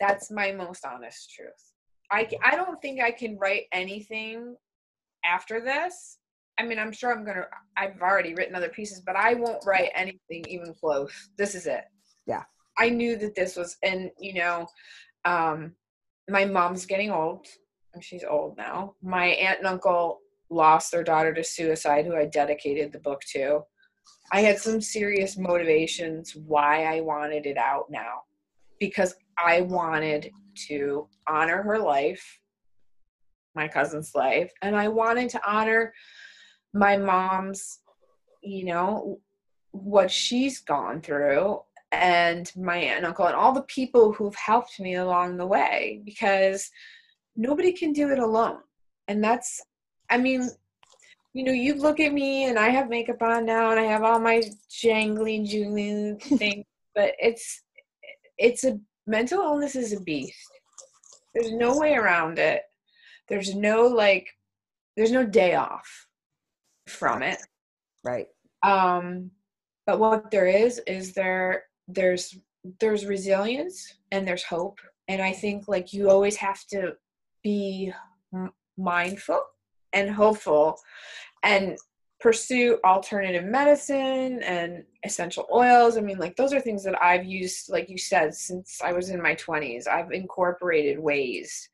that's 0.00 0.30
my 0.30 0.52
most 0.52 0.86
honest 0.86 1.30
truth. 1.34 1.72
I 2.10 2.30
I 2.42 2.56
don't 2.56 2.80
think 2.80 3.02
I 3.02 3.10
can 3.10 3.36
write 3.36 3.64
anything 3.72 4.56
after 5.22 5.60
this 5.60 6.16
I 6.58 6.64
mean, 6.64 6.78
I'm 6.78 6.92
sure 6.92 7.12
I'm 7.12 7.24
gonna. 7.24 7.46
I've 7.76 8.00
already 8.00 8.34
written 8.34 8.54
other 8.54 8.68
pieces, 8.68 9.00
but 9.00 9.16
I 9.16 9.34
won't 9.34 9.64
write 9.66 9.90
anything 9.94 10.44
even 10.48 10.74
close. 10.74 11.10
This 11.38 11.54
is 11.54 11.66
it. 11.66 11.84
Yeah. 12.26 12.42
I 12.78 12.88
knew 12.88 13.16
that 13.16 13.34
this 13.34 13.56
was, 13.56 13.76
and 13.82 14.10
you 14.18 14.34
know, 14.34 14.66
um, 15.24 15.74
my 16.28 16.44
mom's 16.44 16.86
getting 16.86 17.10
old. 17.10 17.46
She's 18.00 18.24
old 18.24 18.56
now. 18.56 18.94
My 19.02 19.26
aunt 19.26 19.58
and 19.58 19.66
uncle 19.66 20.20
lost 20.50 20.90
their 20.92 21.04
daughter 21.04 21.32
to 21.34 21.44
suicide, 21.44 22.06
who 22.06 22.16
I 22.16 22.26
dedicated 22.26 22.92
the 22.92 23.00
book 23.00 23.20
to. 23.32 23.60
I 24.30 24.40
had 24.40 24.58
some 24.58 24.80
serious 24.80 25.36
motivations 25.36 26.34
why 26.34 26.84
I 26.84 27.00
wanted 27.00 27.46
it 27.46 27.58
out 27.58 27.90
now, 27.90 28.22
because 28.80 29.14
I 29.38 29.62
wanted 29.62 30.30
to 30.68 31.08
honor 31.28 31.62
her 31.62 31.78
life, 31.78 32.40
my 33.54 33.68
cousin's 33.68 34.14
life, 34.14 34.50
and 34.62 34.74
I 34.74 34.88
wanted 34.88 35.28
to 35.30 35.50
honor 35.50 35.92
my 36.72 36.96
mom's, 36.96 37.80
you 38.42 38.64
know, 38.64 39.20
what 39.72 40.10
she's 40.10 40.60
gone 40.60 41.00
through 41.00 41.60
and 41.90 42.50
my 42.56 42.76
aunt 42.76 42.98
and 42.98 43.06
uncle 43.06 43.26
and 43.26 43.34
all 43.34 43.52
the 43.52 43.62
people 43.62 44.12
who've 44.12 44.34
helped 44.34 44.80
me 44.80 44.94
along 44.94 45.36
the 45.36 45.46
way 45.46 46.00
because 46.04 46.70
nobody 47.36 47.72
can 47.72 47.92
do 47.92 48.10
it 48.10 48.18
alone. 48.18 48.60
And 49.08 49.22
that's, 49.22 49.60
I 50.10 50.18
mean, 50.18 50.48
you 51.34 51.44
know, 51.44 51.52
you 51.52 51.74
look 51.74 52.00
at 52.00 52.12
me 52.12 52.44
and 52.44 52.58
I 52.58 52.68
have 52.68 52.88
makeup 52.88 53.22
on 53.22 53.44
now 53.46 53.70
and 53.70 53.80
I 53.80 53.84
have 53.84 54.02
all 54.02 54.18
my 54.18 54.42
jangly 54.70 55.46
jingly 55.46 56.16
things, 56.38 56.64
but 56.94 57.12
it's 57.18 57.62
it's 58.38 58.64
a 58.64 58.78
mental 59.06 59.40
illness 59.40 59.76
is 59.76 59.92
a 59.92 60.00
beast. 60.00 60.36
There's 61.34 61.52
no 61.52 61.78
way 61.78 61.94
around 61.94 62.38
it. 62.38 62.62
There's 63.28 63.54
no 63.54 63.86
like 63.86 64.28
there's 64.96 65.12
no 65.12 65.24
day 65.24 65.54
off 65.54 66.06
from 66.86 67.22
it. 67.22 67.38
Right. 68.04 68.28
Um 68.62 69.30
but 69.86 69.98
what 69.98 70.30
there 70.30 70.46
is 70.46 70.80
is 70.86 71.12
there 71.12 71.64
there's 71.88 72.36
there's 72.80 73.06
resilience 73.06 73.94
and 74.12 74.26
there's 74.26 74.44
hope 74.44 74.78
and 75.08 75.20
I 75.20 75.32
think 75.32 75.68
like 75.68 75.92
you 75.92 76.10
always 76.10 76.36
have 76.36 76.64
to 76.68 76.96
be 77.42 77.92
mindful 78.76 79.42
and 79.92 80.10
hopeful 80.10 80.78
and 81.42 81.76
pursue 82.20 82.78
alternative 82.84 83.44
medicine 83.44 84.40
and 84.44 84.84
essential 85.04 85.44
oils. 85.52 85.96
I 85.96 86.00
mean, 86.00 86.18
like 86.18 86.36
those 86.36 86.52
are 86.52 86.60
things 86.60 86.84
that 86.84 87.02
I've 87.02 87.24
used, 87.24 87.68
like 87.68 87.90
you 87.90 87.98
said, 87.98 88.32
since 88.34 88.80
I 88.82 88.92
was 88.92 89.10
in 89.10 89.20
my 89.20 89.34
20s. 89.34 89.88
I've 89.88 90.12
incorporated 90.12 91.00
ways 91.00 91.68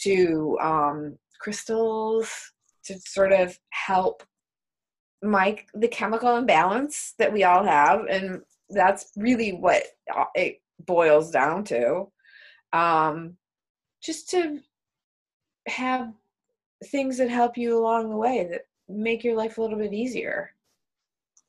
to 0.00 0.58
um, 0.60 1.18
crystals 1.40 2.28
to 2.86 2.98
sort 3.00 3.32
of 3.32 3.58
help 3.70 4.22
my 5.22 5.58
the 5.74 5.88
chemical 5.88 6.36
imbalance 6.36 7.14
that 7.18 7.32
we 7.32 7.44
all 7.44 7.64
have, 7.64 8.04
and 8.06 8.42
that's 8.70 9.12
really 9.16 9.52
what 9.52 9.82
it 10.34 10.60
boils 10.86 11.30
down 11.30 11.64
to. 11.64 12.06
Um, 12.72 13.36
just 14.02 14.28
to 14.30 14.60
have 15.66 16.12
things 16.86 17.16
that 17.18 17.30
help 17.30 17.56
you 17.56 17.78
along 17.78 18.10
the 18.10 18.16
way 18.16 18.46
that 18.50 18.62
make 18.88 19.24
your 19.24 19.36
life 19.36 19.56
a 19.56 19.62
little 19.62 19.78
bit 19.78 19.94
easier. 19.94 20.50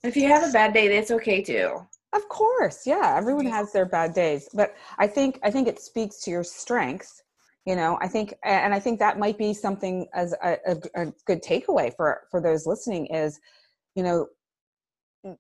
If 0.04 0.16
you 0.16 0.28
have 0.28 0.48
a 0.48 0.54
bad 0.54 0.74
day, 0.74 0.88
that's 0.88 1.12
okay 1.12 1.42
too. 1.42 1.86
Of 2.14 2.30
course, 2.30 2.88
yeah. 2.88 3.16
Everyone 3.18 3.48
has 3.48 3.74
their 3.74 3.86
bad 3.86 4.14
days, 4.14 4.48
but 4.54 4.76
I 4.98 5.08
think 5.08 5.40
I 5.44 5.52
think 5.52 5.68
it 5.68 5.82
speaks 5.82 6.22
to 6.22 6.32
your 6.32 6.44
strengths. 6.44 7.24
You 7.66 7.76
know, 7.76 7.98
I 8.00 8.08
think, 8.08 8.36
and 8.44 8.74
I 8.76 8.80
think 8.80 9.00
that 9.00 9.18
might 9.18 9.40
be 9.40 9.54
something 9.54 10.08
as 10.14 10.34
a, 10.44 10.58
a, 10.68 10.78
a 10.96 11.14
good 11.26 11.44
takeaway 11.44 11.92
for 11.96 12.22
for 12.30 12.40
those 12.40 12.68
listening 12.68 13.08
is, 13.08 13.40
you 13.96 14.04
know, 14.04 14.28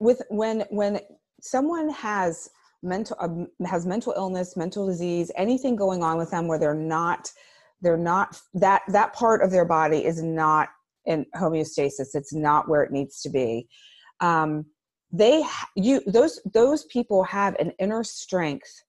with 0.00 0.22
when 0.28 0.64
when 0.70 1.00
someone 1.40 1.88
has 1.90 2.50
mental 2.82 3.16
uh, 3.20 3.66
has 3.66 3.86
mental 3.86 4.12
illness, 4.16 4.56
mental 4.56 4.86
disease, 4.86 5.32
anything 5.36 5.76
going 5.76 6.02
on 6.02 6.18
with 6.18 6.30
them 6.30 6.46
where 6.46 6.58
they're 6.58 6.74
not 6.74 7.30
they're 7.80 7.96
not 7.96 8.40
that 8.52 8.82
that 8.88 9.14
part 9.14 9.42
of 9.42 9.50
their 9.50 9.64
body 9.64 10.04
is 10.04 10.22
not 10.22 10.68
in 11.06 11.26
homeostasis. 11.34 12.14
It's 12.14 12.34
not 12.34 12.68
where 12.68 12.82
it 12.82 12.92
needs 12.92 13.20
to 13.22 13.30
be. 13.30 13.66
Um, 14.20 14.66
they 15.10 15.44
you 15.74 16.02
those 16.06 16.40
those 16.52 16.84
people 16.84 17.24
have 17.24 17.54
an 17.56 17.72
inner 17.78 18.04
strength 18.04 18.83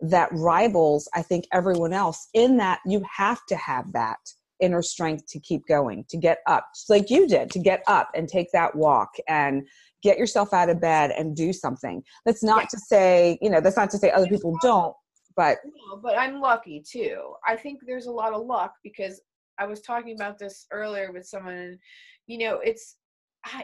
that 0.00 0.28
rivals 0.32 1.08
i 1.14 1.22
think 1.22 1.44
everyone 1.52 1.92
else 1.92 2.28
in 2.34 2.56
that 2.56 2.80
you 2.86 3.02
have 3.16 3.44
to 3.46 3.56
have 3.56 3.92
that 3.92 4.18
inner 4.60 4.82
strength 4.82 5.24
to 5.26 5.40
keep 5.40 5.66
going 5.66 6.04
to 6.08 6.16
get 6.16 6.38
up 6.46 6.66
like 6.88 7.08
you 7.10 7.26
did 7.26 7.50
to 7.50 7.58
get 7.58 7.82
up 7.86 8.10
and 8.14 8.28
take 8.28 8.50
that 8.52 8.74
walk 8.74 9.10
and 9.28 9.66
get 10.02 10.18
yourself 10.18 10.52
out 10.52 10.68
of 10.68 10.80
bed 10.80 11.10
and 11.16 11.36
do 11.36 11.52
something 11.52 12.02
that's 12.24 12.42
not 12.42 12.62
yeah. 12.62 12.66
to 12.66 12.78
say 12.78 13.38
you 13.40 13.50
know 13.50 13.60
that's 13.60 13.76
not 13.76 13.90
to 13.90 13.98
say 13.98 14.10
other 14.10 14.26
people 14.26 14.56
don't 14.62 14.94
but 15.36 15.58
no, 15.64 15.96
but 15.96 16.18
I'm 16.18 16.40
lucky 16.40 16.82
too. 16.86 17.34
I 17.46 17.56
think 17.56 17.80
there's 17.86 18.06
a 18.06 18.12
lot 18.12 18.32
of 18.32 18.44
luck 18.44 18.74
because 18.82 19.22
I 19.58 19.66
was 19.66 19.80
talking 19.80 20.14
about 20.14 20.38
this 20.38 20.66
earlier 20.70 21.12
with 21.12 21.26
someone. 21.26 21.54
and, 21.54 21.78
You 22.26 22.38
know, 22.38 22.60
it's 22.62 22.96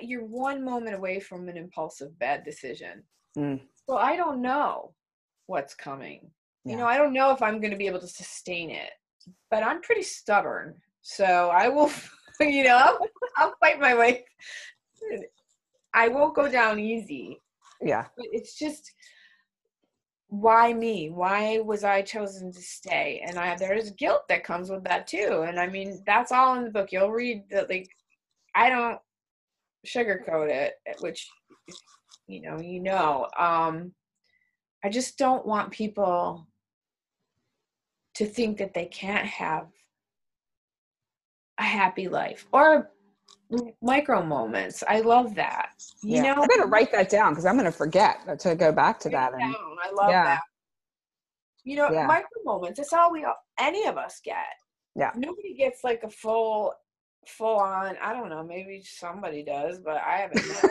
you're 0.01 0.25
one 0.25 0.65
moment 0.65 0.97
away 0.97 1.21
from 1.21 1.49
an 1.49 1.57
impulsive 1.57 2.19
bad 2.19 2.45
decision. 2.45 3.03
Mm. 3.37 3.61
Well, 3.87 3.99
I 3.99 4.17
don't 4.17 4.41
know 4.41 4.95
what's 5.47 5.75
coming. 5.75 6.31
Yeah. 6.65 6.73
You 6.73 6.79
know, 6.79 6.87
I 6.87 6.97
don't 6.97 7.13
know 7.13 7.31
if 7.33 7.43
I'm 7.43 7.61
going 7.61 7.71
to 7.71 7.77
be 7.77 7.87
able 7.87 8.01
to 8.01 8.09
sustain 8.09 8.71
it, 8.71 8.91
but 9.51 9.63
I'm 9.63 9.81
pretty 9.83 10.03
stubborn. 10.03 10.75
So 11.03 11.51
I 11.53 11.69
will, 11.69 11.91
you 12.41 12.65
know, 12.65 12.77
I'll, 12.77 12.99
I'll 13.37 13.55
fight 13.61 13.81
my 13.81 13.95
way. 13.95 14.25
I 15.95 16.09
won't 16.09 16.35
go 16.35 16.51
down 16.51 16.79
easy. 16.79 17.41
Yeah. 17.81 18.07
But 18.17 18.27
it's 18.33 18.59
just, 18.59 18.93
why 20.29 20.73
me 20.73 21.09
why 21.09 21.61
was 21.61 21.85
i 21.85 22.03
chosen 22.03 22.53
to 22.53 22.61
stay 22.61 23.23
and 23.27 23.39
i 23.39 23.55
there's 23.55 23.91
guilt 23.93 24.23
that 24.29 24.43
comes 24.43 24.71
with 24.71 24.83
that 24.83 25.07
too 25.07 25.45
and 25.47 25.59
i 25.59 25.69
mean 25.69 26.03
that's 26.05 26.33
all 26.33 26.57
in 26.57 26.65
the 26.65 26.71
book 26.71 26.91
you'll 26.91 27.13
read 27.13 27.45
that 27.49 27.71
like 27.71 27.89
i 28.55 28.69
don't 28.69 28.99
sugarcoat 29.87 30.51
it 30.51 30.75
which 30.99 31.29
you 32.27 32.41
know 32.41 32.59
you 32.61 32.81
know 32.81 33.29
um 33.39 33.93
i 34.87 34.89
just 34.89 35.19
don't 35.19 35.45
want 35.45 35.71
people 35.71 36.47
to 38.15 38.25
think 38.25 38.57
that 38.59 38.73
they 38.73 38.87
can't 38.87 39.27
have 39.27 39.67
a 41.59 41.63
happy 41.63 42.09
life 42.09 42.47
or 42.53 42.91
micro 43.83 44.23
moments. 44.23 44.83
I 44.89 45.01
love 45.01 45.35
that. 45.37 45.71
You 46.03 46.17
yeah. 46.17 46.35
know, 46.35 46.43
I'm 46.43 46.49
gonna 46.49 46.67
write 46.67 46.93
that 46.93 47.09
down 47.09 47.33
because 47.33 47.47
I'm 47.47 47.55
going 47.55 47.67
to 47.67 47.73
forget 47.73 48.39
to 48.41 48.55
go 48.55 48.73
back 48.73 48.99
to 49.01 49.09
that. 49.11 49.33
And, 49.35 49.43
I 49.43 49.93
love 49.93 50.11
yeah. 50.11 50.25
that. 50.25 50.41
You 51.65 51.77
know, 51.77 51.91
yeah. 51.91 52.07
micro 52.07 52.43
moments. 52.45 52.79
That's 52.79 52.93
all 52.93 53.13
we 53.13 53.25
all, 53.25 53.37
any 53.59 53.87
of 53.87 53.97
us 53.97 54.21
get. 54.25 54.37
Yeah. 54.95 55.11
Nobody 55.15 55.55
gets 55.55 55.85
like 55.85 56.03
a 56.05 56.11
full, 56.11 56.73
full 57.27 57.59
on. 57.59 57.97
I 58.03 58.13
don't 58.13 58.31
know. 58.31 58.43
Maybe 58.43 58.83
somebody 58.85 59.43
does, 59.43 59.79
but 59.79 59.97
I 59.97 60.17
haven't. 60.19 60.71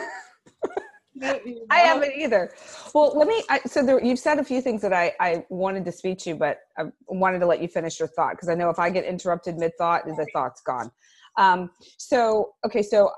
I 1.22 1.78
haven't 1.78 2.12
either. 2.16 2.52
Well, 2.94 3.16
let 3.16 3.28
me. 3.28 3.42
I, 3.48 3.60
so 3.60 3.84
there, 3.84 4.02
you've 4.02 4.18
said 4.18 4.38
a 4.38 4.44
few 4.44 4.60
things 4.60 4.82
that 4.82 4.92
I, 4.92 5.12
I 5.20 5.44
wanted 5.48 5.84
to 5.86 5.92
speak 5.92 6.18
to 6.20 6.30
you, 6.30 6.36
but 6.36 6.58
I 6.78 6.84
wanted 7.08 7.38
to 7.40 7.46
let 7.46 7.60
you 7.62 7.68
finish 7.68 7.98
your 7.98 8.08
thought 8.08 8.32
because 8.32 8.48
I 8.48 8.54
know 8.54 8.70
if 8.70 8.78
I 8.78 8.90
get 8.90 9.04
interrupted 9.04 9.56
mid 9.56 9.72
thought, 9.78 10.04
the 10.06 10.26
thought's 10.32 10.60
gone. 10.62 10.90
Um, 11.38 11.70
so, 11.98 12.54
okay, 12.64 12.82
so 12.82 13.10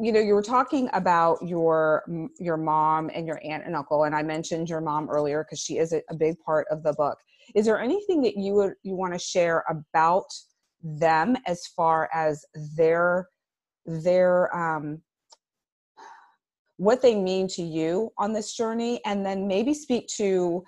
you 0.00 0.10
know 0.10 0.20
you 0.20 0.34
were 0.34 0.42
talking 0.42 0.88
about 0.92 1.38
your 1.46 2.02
your 2.38 2.56
mom 2.56 3.10
and 3.14 3.26
your 3.26 3.40
aunt 3.44 3.64
and 3.64 3.76
uncle 3.76 4.04
and 4.04 4.14
i 4.14 4.22
mentioned 4.22 4.68
your 4.68 4.80
mom 4.80 5.08
earlier 5.10 5.44
because 5.44 5.60
she 5.60 5.78
is 5.78 5.92
a, 5.92 6.02
a, 6.10 6.14
big 6.14 6.34
part 6.40 6.66
of 6.70 6.82
the 6.82 6.92
book 6.94 7.18
is 7.54 7.66
there 7.66 7.80
anything 7.80 8.22
that 8.22 8.36
you 8.36 8.54
would 8.54 8.72
you 8.82 8.94
want 8.94 9.12
to 9.12 9.18
share 9.18 9.64
about 9.68 10.24
them 10.82 11.36
as 11.46 11.66
far 11.76 12.08
as 12.12 12.44
their 12.76 13.28
their 13.86 14.54
um 14.56 15.00
what 16.82 17.00
they 17.00 17.14
mean 17.14 17.46
to 17.46 17.62
you 17.62 18.12
on 18.18 18.32
this 18.32 18.54
journey 18.54 19.00
and 19.04 19.24
then 19.24 19.46
maybe 19.46 19.72
speak 19.72 20.08
to 20.08 20.64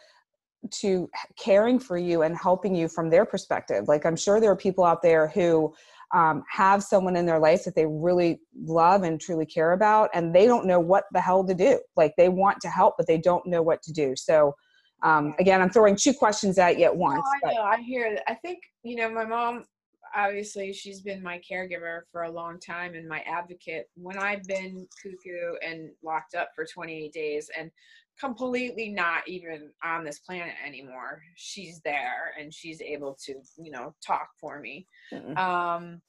to 0.70 1.10
caring 1.38 1.78
for 1.78 1.98
you 1.98 2.22
and 2.22 2.34
helping 2.38 2.74
you 2.74 2.88
from 2.88 3.10
their 3.10 3.24
perspective. 3.24 3.88
Like 3.88 4.06
i'm 4.06 4.16
sure 4.16 4.40
there 4.40 4.50
are 4.50 4.56
people 4.56 4.84
out 4.84 5.02
there 5.02 5.26
who 5.28 5.74
um, 6.12 6.44
have 6.48 6.84
someone 6.84 7.16
in 7.16 7.26
their 7.26 7.40
life 7.40 7.64
that 7.64 7.74
they 7.74 7.86
really 7.86 8.40
love 8.64 9.02
and 9.02 9.20
truly 9.20 9.44
care 9.44 9.72
about 9.72 10.08
and 10.14 10.32
they 10.32 10.46
don't 10.46 10.66
know 10.66 10.78
what 10.78 11.04
the 11.12 11.20
hell 11.20 11.44
to 11.44 11.54
do. 11.54 11.80
Like 11.96 12.14
they 12.16 12.28
want 12.28 12.60
to 12.60 12.68
help 12.68 12.94
but 12.96 13.08
they 13.08 13.18
don't 13.18 13.44
know 13.46 13.62
what 13.62 13.82
to 13.82 13.92
do. 13.92 14.14
So 14.16 14.54
um, 15.02 15.34
again 15.38 15.60
i'm 15.60 15.68
throwing 15.68 15.96
two 15.96 16.14
questions 16.14 16.56
at 16.58 16.78
you 16.78 16.84
at 16.84 16.96
once 16.96 17.26
no, 17.42 17.50
I, 17.50 17.54
know, 17.54 17.62
I 17.62 17.80
hear 17.82 18.18
i 18.26 18.34
think 18.34 18.60
you 18.84 18.96
know 18.96 19.10
my 19.10 19.26
mom 19.26 19.66
obviously 20.14 20.72
she's 20.72 21.00
been 21.00 21.22
my 21.22 21.40
caregiver 21.50 22.00
for 22.10 22.22
a 22.22 22.30
long 22.30 22.58
time 22.58 22.94
and 22.94 23.08
my 23.08 23.20
advocate. 23.20 23.88
When 23.94 24.18
i've 24.18 24.44
been 24.44 24.86
cuckoo 25.02 25.54
and 25.66 25.90
locked 26.02 26.34
up 26.34 26.50
for 26.54 26.64
28 26.64 27.12
days 27.12 27.50
and 27.56 27.70
completely 28.18 28.88
not 28.90 29.26
even 29.26 29.70
on 29.82 30.04
this 30.04 30.20
planet 30.20 30.54
anymore 30.64 31.20
she's 31.34 31.80
there 31.80 32.32
and 32.38 32.54
she's 32.54 32.80
able 32.80 33.18
to 33.24 33.34
you 33.58 33.70
know 33.70 33.94
talk 34.04 34.28
for 34.40 34.60
me. 34.60 34.86
Mm 35.12 35.38
um 35.38 36.00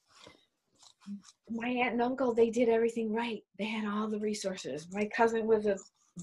my 1.50 1.68
aunt 1.68 1.92
and 1.92 2.02
uncle 2.02 2.34
they 2.34 2.50
did 2.50 2.68
everything 2.68 3.12
right. 3.12 3.42
They 3.58 3.66
had 3.66 3.86
all 3.86 4.08
the 4.08 4.18
resources. 4.18 4.88
My 4.92 5.04
cousin 5.06 5.46
was 5.46 5.66
a 5.66 5.78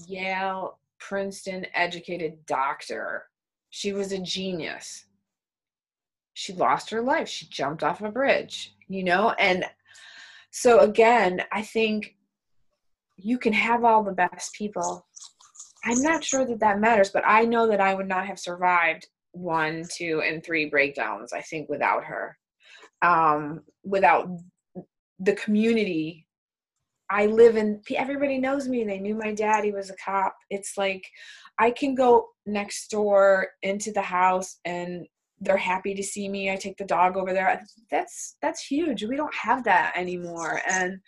yale 0.06 0.78
princeton 0.98 1.66
educated 1.74 2.44
doctor. 2.46 3.24
She 3.70 3.92
was 3.92 4.12
a 4.12 4.18
genius 4.18 5.06
she 6.34 6.52
lost 6.52 6.90
her 6.90 7.00
life 7.00 7.28
she 7.28 7.46
jumped 7.46 7.82
off 7.82 8.02
a 8.02 8.10
bridge 8.10 8.74
you 8.88 9.02
know 9.02 9.30
and 9.38 9.64
so 10.50 10.80
again 10.80 11.40
i 11.52 11.62
think 11.62 12.14
you 13.16 13.38
can 13.38 13.52
have 13.52 13.84
all 13.84 14.02
the 14.02 14.12
best 14.12 14.52
people 14.54 15.06
I'm 15.84 16.00
not 16.00 16.24
sure 16.24 16.46
that 16.46 16.60
that 16.60 16.80
matters, 16.80 17.10
but 17.10 17.24
I 17.26 17.44
know 17.44 17.68
that 17.68 17.80
I 17.80 17.94
would 17.94 18.08
not 18.08 18.26
have 18.26 18.38
survived 18.38 19.06
one, 19.32 19.84
two, 19.94 20.22
and 20.24 20.42
three 20.42 20.66
breakdowns, 20.66 21.32
I 21.32 21.42
think, 21.42 21.68
without 21.68 22.04
her. 22.04 22.36
Um, 23.02 23.62
without 23.84 24.28
the 25.18 25.34
community. 25.34 26.26
I 27.10 27.26
live 27.26 27.56
in, 27.56 27.82
everybody 27.94 28.38
knows 28.38 28.66
me. 28.66 28.82
They 28.82 28.98
knew 28.98 29.14
my 29.14 29.34
daddy 29.34 29.72
was 29.72 29.90
a 29.90 29.96
cop. 30.02 30.34
It's 30.48 30.78
like 30.78 31.04
I 31.58 31.70
can 31.70 31.94
go 31.94 32.28
next 32.46 32.90
door 32.90 33.48
into 33.62 33.92
the 33.92 34.02
house 34.02 34.58
and 34.64 35.06
they're 35.44 35.56
happy 35.56 35.94
to 35.94 36.02
see 36.02 36.28
me 36.28 36.50
i 36.50 36.56
take 36.56 36.76
the 36.76 36.84
dog 36.84 37.16
over 37.16 37.32
there 37.32 37.62
that's 37.90 38.36
that's 38.42 38.64
huge 38.64 39.04
we 39.04 39.16
don't 39.16 39.34
have 39.34 39.64
that 39.64 39.92
anymore. 39.96 40.60
And 40.68 40.98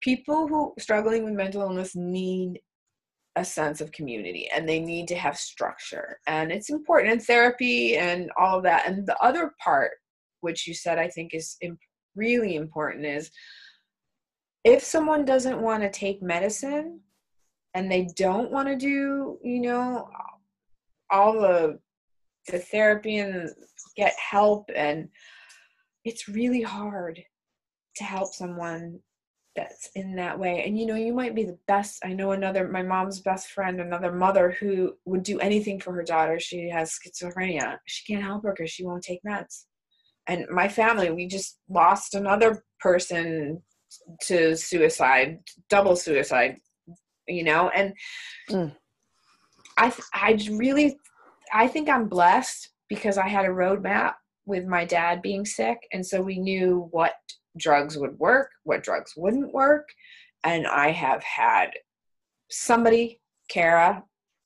people 0.00 0.46
who 0.46 0.74
struggling 0.78 1.24
with 1.24 1.34
mental 1.34 1.62
illness 1.62 1.96
need 1.96 2.60
a 3.36 3.44
sense 3.44 3.80
of 3.80 3.90
community 3.90 4.48
and 4.54 4.68
they 4.68 4.78
need 4.78 5.08
to 5.08 5.16
have 5.16 5.36
structure 5.36 6.18
and 6.28 6.52
it's 6.52 6.70
important 6.70 7.12
in 7.12 7.20
therapy 7.20 7.96
and 7.96 8.30
all 8.38 8.58
of 8.58 8.62
that. 8.64 8.86
And 8.86 9.06
the 9.06 9.16
other 9.18 9.54
part 9.62 9.92
which 10.40 10.66
you 10.66 10.74
said 10.74 10.98
i 10.98 11.08
think 11.08 11.34
is 11.34 11.56
really 12.14 12.54
important 12.54 13.04
is 13.06 13.30
if 14.62 14.82
someone 14.82 15.24
doesn't 15.24 15.60
want 15.60 15.82
to 15.82 15.90
take 15.90 16.22
medicine 16.22 17.00
and 17.74 17.90
they 17.90 18.08
don't 18.14 18.52
want 18.52 18.68
to 18.68 18.76
do 18.76 19.38
you 19.42 19.60
know 19.60 20.08
all 21.10 21.32
the 21.32 21.78
the 22.48 22.58
therapy 22.58 23.18
and 23.18 23.50
get 23.96 24.14
help 24.18 24.70
and 24.74 25.08
it's 26.04 26.28
really 26.28 26.62
hard 26.62 27.22
to 27.96 28.04
help 28.04 28.34
someone 28.34 28.98
that's 29.56 29.88
in 29.94 30.16
that 30.16 30.38
way. 30.38 30.64
And 30.66 30.78
you 30.78 30.86
know 30.86 30.96
you 30.96 31.14
might 31.14 31.34
be 31.34 31.44
the 31.44 31.58
best 31.68 32.00
i 32.04 32.12
know 32.12 32.32
another 32.32 32.68
my 32.68 32.82
mom's 32.82 33.20
best 33.20 33.48
friend 33.48 33.80
another 33.80 34.12
mother 34.12 34.56
who 34.58 34.94
would 35.04 35.22
do 35.22 35.38
anything 35.40 35.80
for 35.80 35.92
her 35.92 36.02
daughter. 36.02 36.38
She 36.40 36.68
has 36.68 36.98
schizophrenia. 36.98 37.78
She 37.86 38.12
can't 38.12 38.24
help 38.24 38.42
her 38.44 38.54
because 38.56 38.70
she 38.70 38.84
won't 38.84 39.04
take 39.04 39.20
meds. 39.26 39.64
And 40.26 40.46
my 40.50 40.68
family 40.68 41.10
we 41.10 41.26
just 41.26 41.58
lost 41.68 42.14
another 42.14 42.64
person 42.80 43.62
to 44.22 44.56
suicide 44.56 45.38
double 45.70 45.96
suicide 45.96 46.56
you 47.26 47.44
know? 47.44 47.70
And 47.70 47.94
mm. 48.50 48.74
i 49.78 49.92
i 50.12 50.38
really 50.50 50.98
i 51.54 51.66
think 51.66 51.88
i'm 51.88 52.08
blessed 52.08 52.68
because 52.88 53.16
i 53.16 53.26
had 53.26 53.46
a 53.46 53.48
roadmap 53.48 54.12
with 54.46 54.66
my 54.66 54.84
dad 54.84 55.22
being 55.22 55.46
sick 55.46 55.78
and 55.92 56.04
so 56.04 56.20
we 56.20 56.38
knew 56.38 56.88
what 56.90 57.14
drugs 57.56 57.96
would 57.96 58.18
work 58.18 58.50
what 58.64 58.82
drugs 58.82 59.14
wouldn't 59.16 59.52
work 59.54 59.88
and 60.44 60.66
i 60.66 60.90
have 60.90 61.22
had 61.22 61.70
somebody 62.50 63.20
kara 63.48 64.02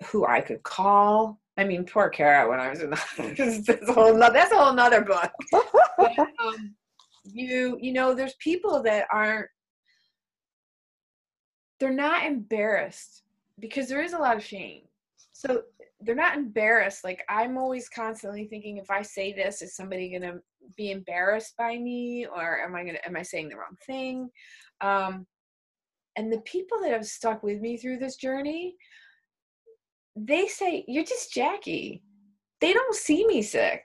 who 0.06 0.24
i 0.26 0.40
could 0.40 0.62
call 0.62 1.40
I 1.58 1.64
mean, 1.64 1.84
poor 1.84 2.08
Kara 2.08 2.48
when 2.48 2.60
I 2.60 2.70
was 2.70 2.82
in 2.82 2.90
the, 2.90 3.64
that's 3.66 3.88
a 3.88 3.92
whole 3.92 4.16
nother, 4.16 4.32
that's 4.32 4.52
a 4.52 4.56
whole 4.56 4.72
nother 4.72 5.00
book. 5.00 5.32
but, 5.98 6.16
um, 6.16 6.76
you 7.24 7.76
you 7.80 7.92
know, 7.92 8.14
there's 8.14 8.34
people 8.38 8.80
that 8.84 9.08
aren't 9.12 9.48
they're 11.80 11.92
not 11.92 12.24
embarrassed 12.24 13.22
because 13.58 13.88
there 13.88 14.02
is 14.02 14.12
a 14.12 14.18
lot 14.18 14.36
of 14.36 14.44
shame. 14.44 14.82
So 15.32 15.62
they're 16.00 16.14
not 16.14 16.36
embarrassed. 16.36 17.04
Like 17.04 17.24
I'm 17.28 17.58
always 17.58 17.88
constantly 17.88 18.46
thinking, 18.46 18.76
if 18.76 18.90
I 18.90 19.02
say 19.02 19.32
this, 19.32 19.62
is 19.62 19.74
somebody 19.74 20.10
gonna 20.10 20.38
be 20.76 20.90
embarrassed 20.90 21.56
by 21.56 21.78
me, 21.78 22.26
or 22.26 22.60
am 22.60 22.74
I 22.74 22.84
gonna 22.84 22.98
am 23.04 23.16
I 23.16 23.22
saying 23.22 23.48
the 23.48 23.56
wrong 23.56 23.76
thing? 23.86 24.30
Um, 24.80 25.26
and 26.16 26.32
the 26.32 26.40
people 26.40 26.78
that 26.82 26.90
have 26.90 27.06
stuck 27.06 27.42
with 27.44 27.60
me 27.60 27.76
through 27.76 27.98
this 27.98 28.16
journey, 28.16 28.74
they 30.16 30.48
say, 30.48 30.84
You're 30.88 31.04
just 31.04 31.32
Jackie. 31.32 32.02
They 32.60 32.72
don't 32.72 32.94
see 32.94 33.24
me 33.26 33.40
sick. 33.42 33.82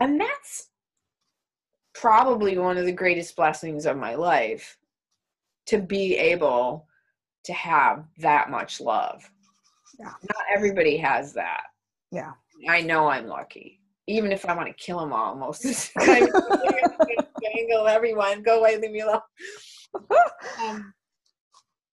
And 0.00 0.20
that's 0.20 0.70
probably 1.94 2.58
one 2.58 2.76
of 2.76 2.86
the 2.86 2.92
greatest 2.92 3.36
blessings 3.36 3.86
of 3.86 3.96
my 3.96 4.16
life 4.16 4.76
to 5.66 5.78
be 5.78 6.16
able 6.16 6.88
to 7.44 7.52
have 7.52 8.04
that 8.18 8.50
much 8.50 8.80
love. 8.80 9.30
Yeah. 9.98 10.06
Not 10.06 10.44
everybody 10.54 10.96
has 10.98 11.32
that. 11.34 11.62
Yeah. 12.10 12.32
I 12.68 12.80
know 12.80 13.08
I'm 13.08 13.26
lucky. 13.26 13.80
Even 14.06 14.32
if 14.32 14.44
I 14.44 14.54
want 14.54 14.68
to 14.68 14.74
kill 14.74 15.00
them 15.00 15.12
all 15.12 15.34
most 15.34 15.64
of 15.64 15.70
the 15.70 16.00
time. 16.04 17.86
Everyone. 17.86 18.42
Go 18.42 18.60
away, 18.60 18.78
leave 18.78 18.90
me 18.90 19.00
alone. 19.00 19.20
um, 20.60 20.92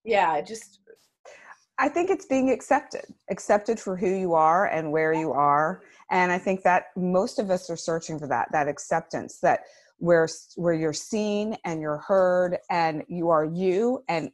yeah, 0.03 0.41
just 0.41 0.79
I 1.77 1.89
think 1.89 2.09
it's 2.09 2.25
being 2.25 2.51
accepted, 2.51 3.05
accepted 3.29 3.79
for 3.79 3.95
who 3.95 4.09
you 4.09 4.33
are 4.33 4.67
and 4.67 4.91
where 4.91 5.13
you 5.13 5.31
are. 5.31 5.81
And 6.11 6.31
I 6.31 6.37
think 6.37 6.63
that 6.63 6.85
most 6.95 7.39
of 7.39 7.49
us 7.49 7.69
are 7.69 7.77
searching 7.77 8.19
for 8.19 8.27
that, 8.27 8.49
that 8.51 8.67
acceptance 8.67 9.39
that 9.41 9.61
where 9.97 10.27
where 10.55 10.73
you're 10.73 10.93
seen 10.93 11.55
and 11.63 11.79
you're 11.79 11.99
heard 11.99 12.57
and 12.69 13.03
you 13.07 13.29
are 13.29 13.45
you 13.45 14.03
and 14.09 14.31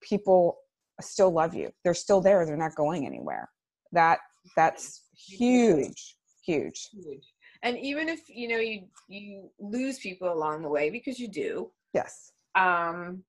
people 0.00 0.58
still 1.00 1.30
love 1.30 1.54
you. 1.54 1.70
They're 1.84 1.94
still 1.94 2.20
there. 2.20 2.44
They're 2.46 2.56
not 2.56 2.74
going 2.74 3.06
anywhere. 3.06 3.48
That 3.92 4.18
that's 4.56 5.04
huge, 5.14 6.16
huge. 6.44 6.88
Huge. 6.92 7.32
And 7.62 7.78
even 7.78 8.08
if 8.08 8.20
you 8.28 8.48
know 8.48 8.58
you 8.58 8.82
you 9.08 9.50
lose 9.58 9.98
people 9.98 10.32
along 10.32 10.62
the 10.62 10.68
way 10.68 10.90
because 10.90 11.18
you 11.18 11.28
do. 11.28 11.70
Yes. 11.92 12.32
Um 12.54 13.24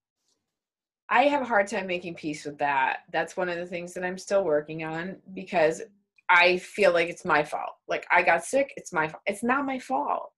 I 1.10 1.24
have 1.24 1.42
a 1.42 1.46
hard 1.46 1.68
time 1.68 1.88
making 1.88 2.16
peace 2.16 2.46
with 2.46 2.58
that. 2.60 3.00
That's 3.12 3.36
one 3.36 3.50
of 3.50 3.58
the 3.58 3.66
things 3.66 3.94
that 3.94 4.06
I'm 4.06 4.18
still 4.18 4.46
working 4.46 4.86
on 4.86 5.18
because 5.34 5.82
I 6.30 6.58
feel 6.60 6.94
like 6.94 7.10
it's 7.10 7.26
my 7.26 7.44
fault. 7.44 7.76
Like 7.90 8.08
I 8.10 8.22
got 8.22 8.46
sick, 8.46 8.74
it's 8.78 8.94
my 8.94 9.10
fault. 9.10 9.22
It's 9.26 9.44
not 9.44 9.66
my 9.66 9.78
fault. 9.78 10.32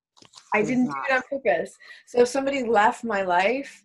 I 0.54 0.64
didn't 0.64 0.86
do 0.86 0.96
it 1.10 1.14
on 1.14 1.22
purpose. 1.30 1.78
So 2.08 2.22
if 2.22 2.28
somebody 2.28 2.64
left 2.64 3.04
my 3.04 3.22
life, 3.22 3.84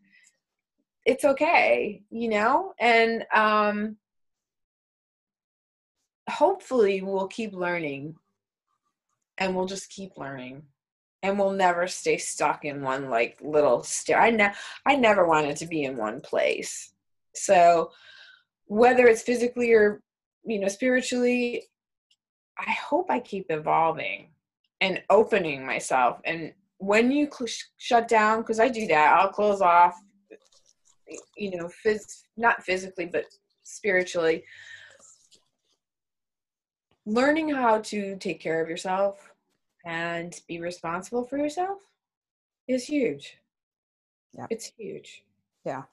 it's 1.04 1.24
okay, 1.24 2.02
you 2.10 2.28
know? 2.28 2.74
And 2.78 3.24
um 3.34 3.96
hopefully 6.28 7.00
we'll 7.00 7.28
keep 7.28 7.54
learning 7.54 8.14
and 9.38 9.56
we'll 9.56 9.66
just 9.66 9.90
keep 9.90 10.16
learning 10.18 10.62
and 11.22 11.38
we'll 11.38 11.52
never 11.52 11.86
stay 11.86 12.16
stuck 12.16 12.64
in 12.64 12.82
one 12.82 13.10
like 13.10 13.38
little 13.40 13.82
stair. 13.82 14.20
I 14.20 14.30
ne- 14.30 14.54
I 14.86 14.96
never 14.96 15.26
wanted 15.26 15.56
to 15.56 15.66
be 15.66 15.84
in 15.84 15.96
one 15.96 16.20
place. 16.20 16.92
So 17.34 17.90
whether 18.66 19.06
it's 19.06 19.22
physically 19.22 19.72
or 19.72 20.02
you 20.44 20.60
know 20.60 20.68
spiritually, 20.68 21.64
I 22.58 22.70
hope 22.72 23.10
I 23.10 23.20
keep 23.20 23.46
evolving 23.50 24.30
and 24.80 25.02
opening 25.10 25.66
myself. 25.66 26.20
And 26.24 26.52
when 26.78 27.10
you 27.10 27.28
cl- 27.30 27.48
shut 27.76 28.08
down, 28.08 28.40
because 28.40 28.60
I 28.60 28.68
do 28.68 28.86
that, 28.88 29.16
I'll 29.18 29.32
close 29.32 29.60
off. 29.60 30.00
You 31.36 31.56
know, 31.56 31.70
phys- 31.84 32.24
not 32.36 32.62
physically, 32.62 33.06
but 33.06 33.24
spiritually. 33.62 34.44
Learning 37.06 37.48
how 37.48 37.80
to 37.80 38.16
take 38.16 38.40
care 38.40 38.62
of 38.62 38.68
yourself 38.68 39.32
and 39.84 40.38
be 40.46 40.60
responsible 40.60 41.24
for 41.24 41.38
yourself 41.38 41.78
is 42.66 42.84
huge. 42.84 43.38
Yeah. 44.34 44.46
It's 44.50 44.72
huge. 44.76 45.24
Yeah. 45.64 45.84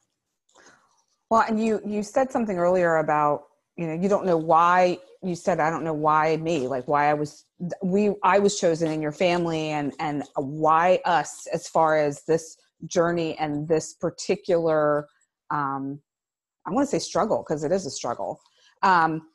Well, 1.29 1.43
and 1.47 1.63
you 1.63 1.81
you 1.85 2.03
said 2.03 2.31
something 2.31 2.57
earlier 2.57 2.97
about, 2.97 3.45
you 3.77 3.87
know, 3.87 3.93
you 3.93 4.09
don't 4.09 4.25
know 4.25 4.37
why 4.37 4.99
you 5.23 5.35
said 5.35 5.59
I 5.59 5.69
don't 5.69 5.83
know 5.83 5.93
why 5.93 6.37
me, 6.37 6.67
like 6.67 6.87
why 6.87 7.09
I 7.09 7.13
was 7.13 7.45
we 7.81 8.13
I 8.21 8.39
was 8.39 8.59
chosen 8.59 8.91
in 8.91 9.01
your 9.01 9.11
family 9.11 9.69
and 9.69 9.93
and 9.99 10.23
why 10.35 10.99
us 11.05 11.47
as 11.47 11.67
far 11.67 11.97
as 11.97 12.23
this 12.23 12.57
journey 12.87 13.37
and 13.37 13.67
this 13.67 13.93
particular 13.93 15.07
um 15.51 15.99
I 16.67 16.71
want 16.71 16.87
to 16.87 16.91
say 16.91 16.99
struggle 16.99 17.43
because 17.47 17.63
it 17.63 17.71
is 17.71 17.85
a 17.85 17.91
struggle. 17.91 18.39
Um 18.81 19.27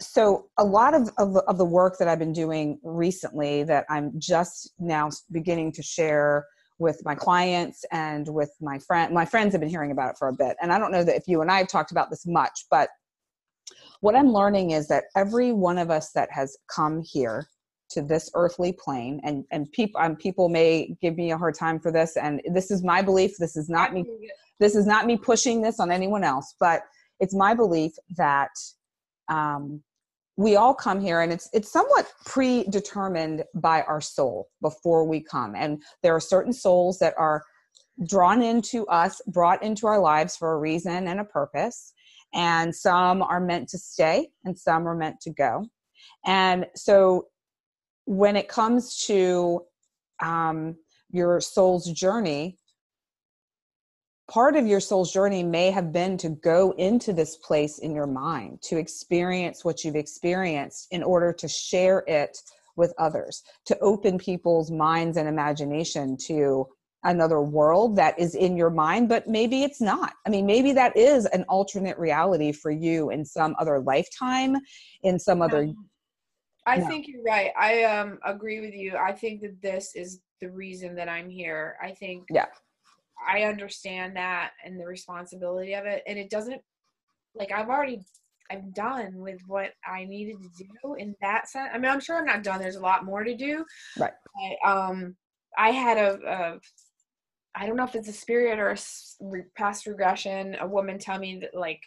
so 0.00 0.48
a 0.58 0.64
lot 0.64 0.94
of, 0.94 1.10
of, 1.18 1.36
of 1.36 1.58
the 1.58 1.64
work 1.64 1.98
that 1.98 2.08
i've 2.08 2.18
been 2.18 2.32
doing 2.32 2.78
recently 2.82 3.62
that 3.64 3.84
i'm 3.90 4.12
just 4.18 4.72
now 4.78 5.10
beginning 5.32 5.72
to 5.72 5.82
share 5.82 6.46
with 6.78 7.00
my 7.04 7.14
clients 7.14 7.84
and 7.90 8.28
with 8.28 8.50
my 8.60 8.78
friend 8.78 9.12
my 9.12 9.24
friends 9.24 9.52
have 9.52 9.60
been 9.60 9.70
hearing 9.70 9.90
about 9.90 10.10
it 10.10 10.16
for 10.18 10.28
a 10.28 10.32
bit 10.32 10.56
and 10.62 10.72
i 10.72 10.78
don't 10.78 10.92
know 10.92 11.02
that 11.02 11.16
if 11.16 11.26
you 11.26 11.42
and 11.42 11.50
i 11.50 11.58
have 11.58 11.68
talked 11.68 11.90
about 11.90 12.10
this 12.10 12.26
much 12.26 12.66
but 12.70 12.88
what 14.00 14.14
i'm 14.14 14.32
learning 14.32 14.70
is 14.70 14.86
that 14.86 15.04
every 15.16 15.52
one 15.52 15.78
of 15.78 15.90
us 15.90 16.12
that 16.12 16.30
has 16.30 16.56
come 16.72 17.02
here 17.02 17.46
to 17.90 18.02
this 18.02 18.30
earthly 18.34 18.72
plane 18.72 19.20
and 19.24 19.44
and 19.50 19.70
people 19.72 20.00
um, 20.00 20.16
people 20.16 20.48
may 20.48 20.94
give 21.00 21.16
me 21.16 21.30
a 21.30 21.38
hard 21.38 21.54
time 21.54 21.78
for 21.78 21.90
this 21.90 22.16
and 22.16 22.40
this 22.52 22.70
is 22.70 22.82
my 22.82 23.02
belief 23.02 23.36
this 23.38 23.56
is 23.56 23.68
not 23.68 23.92
me 23.92 24.04
this 24.60 24.74
is 24.74 24.86
not 24.86 25.06
me 25.06 25.16
pushing 25.16 25.62
this 25.62 25.80
on 25.80 25.90
anyone 25.90 26.24
else 26.24 26.54
but 26.60 26.82
it's 27.20 27.34
my 27.34 27.54
belief 27.54 27.92
that 28.16 28.50
um, 29.28 29.82
we 30.36 30.54
all 30.54 30.74
come 30.74 31.00
here 31.00 31.20
and 31.20 31.32
it's 31.32 31.48
it's 31.52 31.70
somewhat 31.70 32.10
predetermined 32.24 33.44
by 33.54 33.82
our 33.82 34.00
soul 34.00 34.48
before 34.62 35.04
we 35.04 35.20
come 35.20 35.54
and 35.56 35.82
there 36.02 36.14
are 36.14 36.20
certain 36.20 36.52
souls 36.52 36.98
that 36.98 37.14
are 37.18 37.42
drawn 38.06 38.42
into 38.42 38.86
us 38.86 39.20
brought 39.26 39.62
into 39.62 39.86
our 39.86 39.98
lives 39.98 40.36
for 40.36 40.52
a 40.52 40.58
reason 40.58 41.08
and 41.08 41.20
a 41.20 41.24
purpose 41.24 41.92
and 42.34 42.74
some 42.74 43.22
are 43.22 43.40
meant 43.40 43.68
to 43.68 43.78
stay 43.78 44.28
and 44.44 44.56
some 44.56 44.86
are 44.86 44.94
meant 44.94 45.20
to 45.20 45.30
go 45.30 45.66
and 46.26 46.66
so 46.76 47.26
when 48.08 48.36
it 48.36 48.48
comes 48.48 49.04
to 49.06 49.60
um, 50.22 50.74
your 51.10 51.42
soul's 51.42 51.92
journey 51.92 52.56
part 54.30 54.56
of 54.56 54.66
your 54.66 54.80
soul's 54.80 55.12
journey 55.12 55.42
may 55.42 55.70
have 55.70 55.92
been 55.92 56.16
to 56.18 56.30
go 56.30 56.72
into 56.78 57.12
this 57.12 57.36
place 57.36 57.78
in 57.78 57.94
your 57.94 58.06
mind 58.06 58.60
to 58.62 58.78
experience 58.78 59.64
what 59.64 59.84
you've 59.84 59.96
experienced 59.96 60.88
in 60.90 61.02
order 61.02 61.32
to 61.32 61.48
share 61.48 62.02
it 62.06 62.38
with 62.76 62.94
others 62.98 63.42
to 63.66 63.78
open 63.80 64.18
people's 64.18 64.70
minds 64.70 65.16
and 65.16 65.28
imagination 65.28 66.16
to 66.16 66.66
another 67.04 67.42
world 67.42 67.96
that 67.96 68.18
is 68.18 68.34
in 68.34 68.56
your 68.56 68.70
mind 68.70 69.08
but 69.08 69.28
maybe 69.28 69.62
it's 69.62 69.80
not. 69.80 70.14
I 70.26 70.30
mean 70.30 70.46
maybe 70.46 70.72
that 70.72 70.96
is 70.96 71.26
an 71.26 71.44
alternate 71.44 71.98
reality 71.98 72.52
for 72.52 72.70
you 72.70 73.10
in 73.10 73.24
some 73.24 73.54
other 73.58 73.80
lifetime 73.80 74.56
in 75.02 75.18
some 75.18 75.42
other 75.42 75.72
I 76.68 76.80
think 76.80 77.08
you're 77.08 77.22
right. 77.22 77.50
I 77.58 77.84
um 77.84 78.18
agree 78.24 78.60
with 78.60 78.74
you. 78.74 78.96
I 78.96 79.12
think 79.12 79.40
that 79.42 79.60
this 79.62 79.94
is 79.94 80.20
the 80.40 80.50
reason 80.50 80.94
that 80.96 81.08
I'm 81.08 81.28
here. 81.28 81.76
I 81.82 81.92
think 81.92 82.24
yeah. 82.30 82.46
I 83.26 83.42
understand 83.42 84.16
that 84.16 84.52
and 84.64 84.78
the 84.78 84.86
responsibility 84.86 85.74
of 85.74 85.86
it 85.86 86.02
and 86.06 86.18
it 86.18 86.30
doesn't 86.30 86.60
like 87.34 87.52
I've 87.52 87.68
already 87.68 88.00
I'm 88.50 88.70
done 88.70 89.18
with 89.18 89.40
what 89.46 89.72
I 89.86 90.04
needed 90.04 90.36
to 90.40 90.64
do 90.64 90.94
in 90.94 91.14
that 91.20 91.48
sense. 91.48 91.70
I 91.72 91.78
mean, 91.78 91.90
I'm 91.90 92.00
sure 92.00 92.16
I'm 92.16 92.24
not 92.24 92.42
done. 92.42 92.60
There's 92.60 92.76
a 92.76 92.80
lot 92.80 93.04
more 93.04 93.24
to 93.24 93.36
do. 93.36 93.64
Right. 93.98 94.12
But, 94.62 94.70
um 94.70 95.16
I 95.56 95.70
had 95.70 95.98
a, 95.98 96.18
a 96.26 96.60
I 97.54 97.66
don't 97.66 97.76
know 97.76 97.84
if 97.84 97.94
it's 97.94 98.08
a 98.08 98.12
spirit 98.12 98.58
or 98.58 98.70
a 98.70 98.76
past 99.56 99.86
regression. 99.86 100.56
A 100.60 100.66
woman 100.66 100.98
tell 100.98 101.18
me 101.18 101.38
that 101.40 101.58
like 101.58 101.80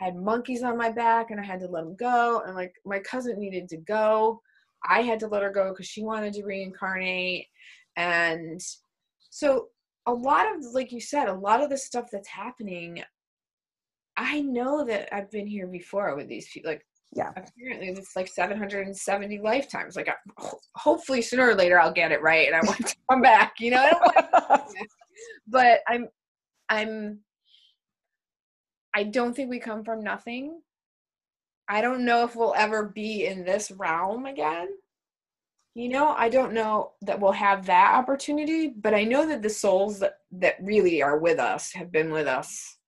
I 0.00 0.04
had 0.04 0.16
monkeys 0.16 0.62
on 0.62 0.78
my 0.78 0.90
back 0.90 1.30
and 1.30 1.40
I 1.40 1.44
had 1.44 1.60
to 1.60 1.68
let 1.68 1.84
them 1.84 1.96
go, 1.96 2.42
and 2.46 2.54
like 2.54 2.74
my 2.84 2.98
cousin 3.00 3.38
needed 3.38 3.68
to 3.70 3.76
go. 3.78 4.40
I 4.88 5.02
had 5.02 5.20
to 5.20 5.28
let 5.28 5.42
her 5.42 5.50
go 5.50 5.70
because 5.70 5.86
she 5.86 6.02
wanted 6.02 6.32
to 6.34 6.44
reincarnate, 6.44 7.46
and 7.96 8.60
so 9.30 9.68
a 10.06 10.12
lot 10.12 10.46
of 10.54 10.64
like 10.72 10.92
you 10.92 11.00
said, 11.00 11.28
a 11.28 11.34
lot 11.34 11.62
of 11.62 11.70
the 11.70 11.78
stuff 11.78 12.06
that's 12.10 12.28
happening. 12.28 13.02
I 14.16 14.40
know 14.40 14.84
that 14.84 15.14
I've 15.14 15.30
been 15.30 15.46
here 15.46 15.66
before 15.66 16.16
with 16.16 16.28
these 16.28 16.48
people. 16.48 16.72
Like 16.72 16.84
yeah 17.14 17.30
apparently 17.30 17.88
it's 17.88 18.14
like 18.16 18.28
770 18.28 19.38
lifetimes 19.38 19.96
like 19.96 20.08
I, 20.08 20.50
hopefully 20.74 21.22
sooner 21.22 21.48
or 21.48 21.54
later 21.54 21.80
i'll 21.80 21.92
get 21.92 22.12
it 22.12 22.20
right 22.20 22.46
and 22.46 22.54
i 22.54 22.60
want 22.60 22.86
to 22.86 22.96
come 23.08 23.22
back 23.22 23.54
you 23.58 23.70
know 23.70 23.90
but 25.46 25.80
i'm 25.88 26.08
i'm 26.68 27.20
i 28.94 29.02
don't 29.02 29.34
think 29.34 29.50
we 29.50 29.58
come 29.58 29.84
from 29.84 30.02
nothing. 30.02 30.60
I 31.70 31.82
don't 31.82 32.06
know 32.06 32.24
if 32.24 32.34
we'll 32.34 32.54
ever 32.56 32.84
be 32.84 33.26
in 33.26 33.44
this 33.44 33.70
realm 33.70 34.24
again. 34.24 34.68
You 35.74 35.90
know 35.90 36.08
i 36.08 36.28
don't 36.28 36.52
know 36.52 36.92
that 37.02 37.20
we'll 37.20 37.32
have 37.32 37.66
that 37.66 37.94
opportunity 37.94 38.68
but 38.68 38.94
i 38.94 39.04
know 39.04 39.26
that 39.28 39.42
the 39.42 39.50
souls 39.50 40.00
that 40.00 40.14
that 40.32 40.56
really 40.60 41.02
are 41.02 41.18
with 41.18 41.38
us 41.38 41.72
have 41.72 41.92
been 41.92 42.10
with 42.10 42.26
us 42.26 42.78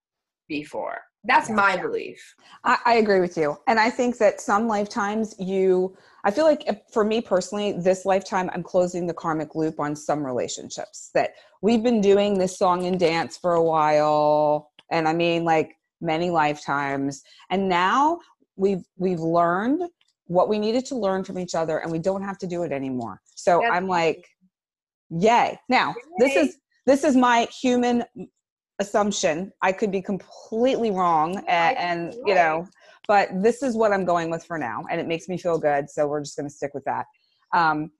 before. 0.48 0.98
That's 1.24 1.48
yeah. 1.48 1.54
my 1.54 1.76
belief. 1.76 2.34
I, 2.64 2.78
I, 2.84 2.94
agree 2.94 3.20
with 3.20 3.36
you. 3.36 3.56
And 3.68 3.78
i 3.78 3.88
think 3.88 4.18
that 4.18 4.40
some 4.40 4.66
lifetimes 4.66 5.34
you 5.38 5.96
i 6.24 6.30
feel 6.30 6.44
like 6.44 6.82
for 6.92 7.04
me 7.04 7.20
personally 7.20 7.72
this 7.72 8.04
lifetime 8.04 8.50
i'm 8.52 8.62
closing 8.62 9.06
the 9.06 9.14
karmic 9.14 9.54
loop 9.54 9.78
on 9.80 9.94
some 9.96 10.24
relationships 10.24 11.10
that 11.14 11.30
we've 11.62 11.82
been 11.82 12.00
doing 12.00 12.38
this 12.38 12.58
song 12.58 12.86
and 12.86 12.98
dance 12.98 13.36
for 13.36 13.54
a 13.54 13.62
while 13.62 14.70
and 14.90 15.08
i 15.08 15.12
mean 15.12 15.44
like 15.44 15.76
many 16.00 16.30
lifetimes. 16.30 17.22
And 17.50 17.68
now 17.68 18.20
we've 18.56 18.84
we've 18.96 19.20
learned 19.20 19.82
what 20.26 20.48
we 20.48 20.58
needed 20.58 20.86
to 20.86 20.96
learn 20.96 21.24
from 21.24 21.38
each 21.38 21.54
other 21.54 21.78
and 21.78 21.90
we 21.90 21.98
don't 21.98 22.22
have 22.22 22.38
to 22.38 22.46
do 22.46 22.62
it 22.62 22.72
anymore. 22.72 23.20
So 23.34 23.60
that's 23.62 23.74
i'm 23.74 23.86
like 23.86 24.26
yay. 25.10 25.58
Now 25.68 25.94
this 26.18 26.36
is 26.36 26.56
this 26.86 27.04
is 27.04 27.16
my 27.16 27.46
human 27.60 28.04
assumption. 28.78 29.52
I 29.62 29.72
could 29.72 29.92
be 29.92 30.00
completely 30.00 30.90
wrong, 30.90 31.36
and, 31.46 31.76
and 31.76 32.14
you 32.26 32.34
know, 32.34 32.66
but 33.08 33.28
this 33.42 33.62
is 33.62 33.76
what 33.76 33.92
I'm 33.92 34.04
going 34.04 34.30
with 34.30 34.44
for 34.44 34.58
now, 34.58 34.84
and 34.90 35.00
it 35.00 35.06
makes 35.06 35.28
me 35.28 35.38
feel 35.38 35.58
good. 35.58 35.90
So 35.90 36.06
we're 36.06 36.22
just 36.22 36.36
going 36.36 36.48
to 36.48 36.54
stick 36.54 36.72
with 36.74 36.84
that. 36.84 37.06
Um, 37.52 37.90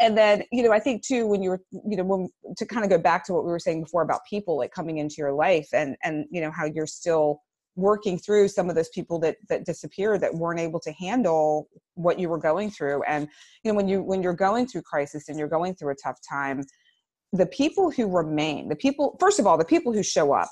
and 0.00 0.18
then, 0.18 0.42
you 0.50 0.64
know, 0.64 0.72
I 0.72 0.80
think 0.80 1.06
too, 1.06 1.28
when 1.28 1.42
you 1.42 1.50
were, 1.50 1.60
you 1.70 1.96
know, 1.96 2.02
when, 2.02 2.28
to 2.56 2.66
kind 2.66 2.84
of 2.84 2.90
go 2.90 2.98
back 2.98 3.24
to 3.26 3.32
what 3.32 3.44
we 3.44 3.50
were 3.50 3.60
saying 3.60 3.82
before 3.82 4.02
about 4.02 4.20
people 4.28 4.56
like 4.56 4.72
coming 4.72 4.98
into 4.98 5.16
your 5.18 5.32
life, 5.32 5.68
and 5.72 5.96
and 6.02 6.26
you 6.30 6.40
know 6.40 6.50
how 6.50 6.64
you're 6.64 6.86
still 6.86 7.40
working 7.76 8.18
through 8.18 8.48
some 8.48 8.70
of 8.70 8.74
those 8.74 8.88
people 8.88 9.18
that 9.20 9.36
that 9.48 9.64
disappeared 9.64 10.22
that 10.22 10.34
weren't 10.34 10.58
able 10.58 10.80
to 10.80 10.92
handle 10.92 11.68
what 11.94 12.18
you 12.18 12.26
were 12.26 12.38
going 12.38 12.70
through 12.70 13.02
and 13.02 13.28
you 13.62 13.70
know 13.70 13.76
when 13.76 13.86
you 13.86 14.02
when 14.02 14.22
you're 14.22 14.32
going 14.32 14.66
through 14.66 14.80
crisis 14.80 15.28
and 15.28 15.38
you're 15.38 15.46
going 15.46 15.74
through 15.74 15.92
a 15.92 15.94
tough 16.02 16.16
time 16.26 16.62
the 17.32 17.46
people 17.46 17.90
who 17.90 18.06
remain, 18.06 18.68
the 18.68 18.76
people, 18.76 19.16
first 19.20 19.38
of 19.38 19.46
all, 19.46 19.58
the 19.58 19.64
people 19.64 19.92
who 19.92 20.02
show 20.02 20.32
up, 20.32 20.50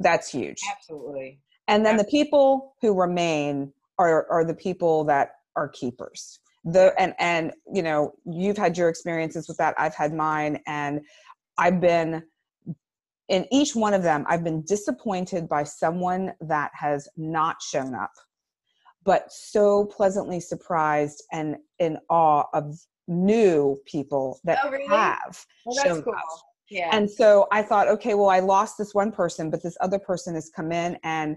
that's 0.00 0.30
huge. 0.30 0.58
Absolutely. 0.70 1.40
And 1.68 1.84
then 1.84 1.96
the 1.96 2.04
people 2.04 2.74
who 2.82 2.92
remain 2.98 3.72
are, 3.98 4.26
are 4.30 4.44
the 4.44 4.54
people 4.54 5.04
that 5.04 5.30
are 5.56 5.68
keepers. 5.68 6.40
The, 6.64 6.94
and, 6.98 7.14
and, 7.18 7.52
you 7.72 7.82
know, 7.82 8.12
you've 8.24 8.58
had 8.58 8.76
your 8.76 8.88
experiences 8.88 9.48
with 9.48 9.56
that. 9.58 9.74
I've 9.78 9.94
had 9.94 10.12
mine. 10.12 10.60
And 10.66 11.00
I've 11.58 11.80
been, 11.80 12.22
in 13.28 13.46
each 13.50 13.74
one 13.74 13.94
of 13.94 14.02
them, 14.02 14.24
I've 14.28 14.44
been 14.44 14.62
disappointed 14.62 15.48
by 15.48 15.64
someone 15.64 16.32
that 16.40 16.70
has 16.74 17.08
not 17.16 17.62
shown 17.62 17.94
up, 17.94 18.12
but 19.04 19.30
so 19.30 19.86
pleasantly 19.86 20.40
surprised 20.40 21.22
and 21.32 21.56
in 21.78 21.98
awe 22.10 22.44
of 22.52 22.78
new 23.08 23.78
people 23.86 24.38
that 24.44 24.58
oh, 24.64 24.70
really? 24.70 24.86
have 24.88 25.44
well, 25.64 25.84
shown 25.84 26.02
cool. 26.02 26.14
up. 26.14 26.22
Yeah. 26.70 26.90
And 26.92 27.10
so 27.10 27.46
I 27.52 27.62
thought, 27.62 27.88
okay, 27.88 28.14
well, 28.14 28.30
I 28.30 28.40
lost 28.40 28.78
this 28.78 28.94
one 28.94 29.12
person, 29.12 29.50
but 29.50 29.62
this 29.62 29.76
other 29.80 29.98
person 29.98 30.34
has 30.34 30.50
come 30.54 30.72
in 30.72 30.98
and 31.04 31.36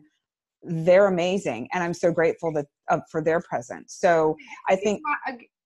they're 0.64 1.08
amazing, 1.08 1.68
and 1.74 1.84
I'm 1.84 1.94
so 1.94 2.12
grateful 2.12 2.52
that 2.54 2.66
uh, 2.90 3.00
for 3.12 3.22
their 3.22 3.42
presence. 3.42 3.96
So 4.00 4.36
I 4.70 4.76
think 4.76 5.02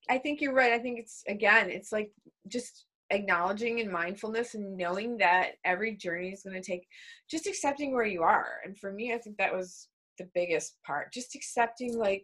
I 0.10 0.18
think 0.18 0.42
you're 0.42 0.54
right. 0.54 0.74
I 0.74 0.80
think 0.80 1.00
it's 1.00 1.24
again, 1.28 1.70
it's 1.70 1.92
like 1.92 2.12
just 2.48 2.86
acknowledging 3.12 3.82
and 3.82 3.92
mindfulness 3.92 4.56
and 4.56 4.78
knowing 4.78 5.18
that 5.18 5.52
every 5.66 5.96
journey 5.96 6.30
is 6.30 6.44
going 6.44 6.62
to 6.62 6.62
take 6.62 6.88
just 7.30 7.46
accepting 7.46 7.94
where 7.94 8.06
you 8.06 8.24
are. 8.24 8.62
And 8.66 8.78
for 8.78 8.92
me, 8.92 9.14
I 9.14 9.18
think 9.18 9.38
that 9.38 9.54
was 9.54 9.90
the 10.18 10.30
biggest 10.34 10.76
part. 10.86 11.12
Just 11.14 11.36
accepting 11.36 11.98
like 11.98 12.24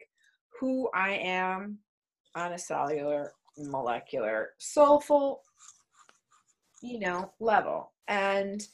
who 0.59 0.89
I 0.93 1.11
am 1.11 1.79
on 2.35 2.53
a 2.53 2.57
cellular 2.57 3.31
molecular 3.57 4.49
soulful 4.59 5.41
you 6.81 6.99
know 6.99 7.31
level 7.39 7.91
and 8.07 8.67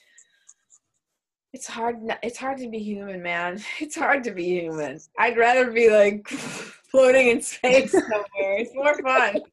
it's 1.53 1.67
hard 1.67 1.97
it's 2.23 2.37
hard 2.37 2.57
to 2.57 2.69
be 2.69 2.79
human 2.79 3.21
man. 3.21 3.61
It's 3.79 3.95
hard 3.95 4.23
to 4.25 4.31
be 4.31 4.45
human. 4.45 4.99
I'd 5.17 5.37
rather 5.37 5.71
be 5.71 5.89
like 5.89 6.27
floating 6.91 7.29
in 7.29 7.41
space 7.41 7.91
somewhere. 7.91 8.57
It's 8.57 8.73
more 8.73 8.95
fun. 9.01 9.41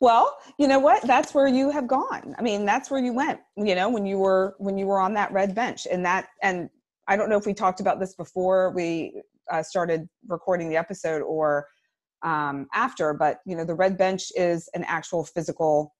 Well 0.00 0.38
you 0.58 0.66
know 0.66 0.78
what? 0.78 1.02
That's 1.02 1.34
where 1.34 1.46
you 1.46 1.70
have 1.70 1.86
gone. 1.86 2.34
I 2.38 2.42
mean 2.42 2.64
that's 2.64 2.90
where 2.90 3.00
you 3.00 3.12
went 3.12 3.40
you 3.56 3.74
know 3.74 3.88
when 3.88 4.06
you 4.06 4.18
were 4.18 4.54
when 4.58 4.78
you 4.78 4.86
were 4.86 4.98
on 5.00 5.14
that 5.14 5.30
red 5.32 5.54
bench. 5.54 5.86
And 5.90 6.04
that 6.04 6.28
and 6.42 6.68
i 7.06 7.16
don't 7.16 7.30
know 7.30 7.38
if 7.38 7.46
we 7.46 7.54
talked 7.54 7.80
about 7.80 8.00
this 8.00 8.14
before 8.14 8.70
we 8.70 9.22
uh, 9.50 9.62
started 9.62 10.08
recording 10.26 10.68
the 10.68 10.76
episode 10.76 11.22
or 11.22 11.66
um, 12.22 12.66
after 12.74 13.14
but 13.14 13.40
you 13.46 13.56
know 13.56 13.64
the 13.64 13.74
red 13.74 13.96
bench 13.96 14.32
is 14.36 14.68
an 14.74 14.84
actual 14.84 15.22
physical 15.22 15.94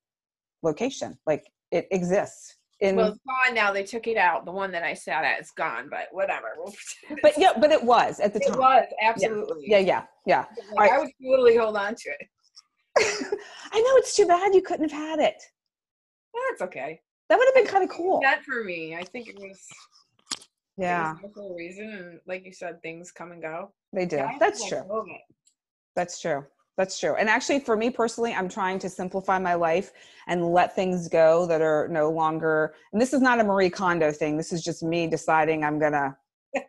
location. 0.63 1.19
Like 1.27 1.45
it 1.71 1.87
exists 1.91 2.58
in 2.81 2.97
well 2.97 3.09
it's 3.09 3.19
gone 3.27 3.55
now 3.55 3.73
they 3.73 3.83
took 3.83 4.07
it 4.07 4.17
out 4.17 4.45
the 4.45 4.53
one 4.53 4.71
that 4.71 4.83
i 4.83 4.95
sat 4.95 5.25
at 5.25 5.41
is 5.41 5.51
gone 5.51 5.89
but 5.91 6.07
whatever 6.13 6.55
but 7.23 7.37
yeah 7.37 7.53
but 7.61 7.73
it 7.73 7.83
was 7.83 8.21
at 8.21 8.33
the 8.33 8.41
time. 8.41 8.55
it 8.55 8.59
was 8.59 8.87
absolutely. 9.03 9.65
Yeah 9.67 9.79
yeah 9.79 10.05
yeah, 10.27 10.45
yeah. 10.57 10.65
Like, 10.75 10.91
right. 10.91 10.93
i 10.93 10.99
would 10.99 11.11
totally 11.25 11.57
hold 11.57 11.77
on 11.77 11.95
to 11.95 12.11
it. 12.11 12.29
I 13.73 13.81
know 13.81 13.97
it's 13.97 14.17
too 14.17 14.27
bad 14.27 14.55
you 14.55 14.63
couldn't 14.63 14.91
have 14.91 15.01
had 15.01 15.19
it. 15.21 15.41
That's 16.51 16.63
okay. 16.63 17.01
That 17.29 17.39
would 17.39 17.47
have 17.47 17.55
been 17.55 17.67
kind 17.67 17.85
of 17.85 17.91
cool. 17.91 18.21
that 18.23 18.43
for 18.45 18.65
me. 18.65 18.97
I 18.97 19.05
think 19.05 19.29
it 19.29 19.39
was 19.39 19.61
yeah 20.77 21.15
for 21.35 21.53
a 21.53 21.55
reason 21.55 21.91
and 21.91 22.21
like 22.27 22.45
you 22.45 22.53
said 22.53 22.81
things 22.83 23.11
come 23.11 23.33
and 23.33 23.43
go. 23.43 23.73
They 23.93 24.07
do. 24.07 24.25
That's 24.39 24.67
true. 24.69 24.83
that's 25.97 26.21
true. 26.21 26.45
That's 26.79 26.97
true. 26.97 27.17
And 27.17 27.29
actually, 27.29 27.59
for 27.59 27.77
me 27.77 27.91
personally, 27.91 28.33
I'm 28.33 28.49
trying 28.49 28.79
to 28.79 28.89
simplify 28.89 29.37
my 29.41 29.55
life 29.55 29.91
and 30.29 30.53
let 30.53 30.77
things 30.77 31.09
go 31.09 31.45
that 31.47 31.61
are 31.61 31.89
no 31.89 32.09
longer. 32.09 32.73
And 32.93 33.03
this 33.03 33.13
is 33.13 33.21
not 33.21 33.41
a 33.41 33.45
Marie 33.45 33.69
Kondo 33.69 34.13
thing. 34.13 34.37
This 34.37 34.53
is 34.53 34.63
just 34.63 34.85
me 34.85 35.09
deciding 35.09 35.65
I'm 35.65 35.81
gonna. 35.81 36.17
I, 36.57 36.61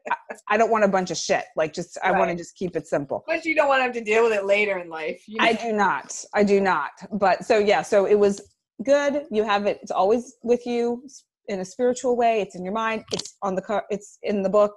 I 0.50 0.58
don't 0.58 0.72
want 0.72 0.84
a 0.84 0.88
bunch 0.88 1.12
of 1.12 1.18
shit. 1.18 1.46
Like, 1.56 1.74
just 1.74 1.96
I 2.04 2.12
want 2.12 2.32
to 2.32 2.36
just 2.36 2.56
keep 2.56 2.76
it 2.76 2.88
simple. 2.88 3.24
But 3.28 3.46
you 3.46 3.54
don't 3.54 3.68
want 3.68 3.82
to 3.82 3.84
have 3.84 3.94
to 3.94 4.04
deal 4.04 4.24
with 4.24 4.34
it 4.34 4.46
later 4.46 4.80
in 4.80 4.90
life. 4.90 5.24
You 5.28 5.38
know? 5.38 5.46
I 5.46 5.54
do 5.54 5.72
not. 5.74 6.26
I 6.34 6.44
do 6.44 6.60
not. 6.60 6.90
But 7.14 7.46
so 7.46 7.60
yeah. 7.60 7.84
So 7.84 8.06
it 8.06 8.18
was 8.18 8.42
good. 8.84 9.26
You 9.30 9.44
have 9.44 9.68
it. 9.68 9.78
It's 9.84 9.92
always 9.92 10.38
with 10.42 10.66
you 10.66 11.04
in 11.50 11.60
a 11.60 11.66
spiritual 11.66 12.18
way. 12.18 12.42
It's 12.42 12.56
in 12.56 12.64
your 12.64 12.74
mind. 12.74 13.06
It's 13.14 13.38
on 13.44 13.54
the. 13.54 13.84
It's 13.92 14.18
in 14.24 14.42
the 14.42 14.50
book. 14.50 14.74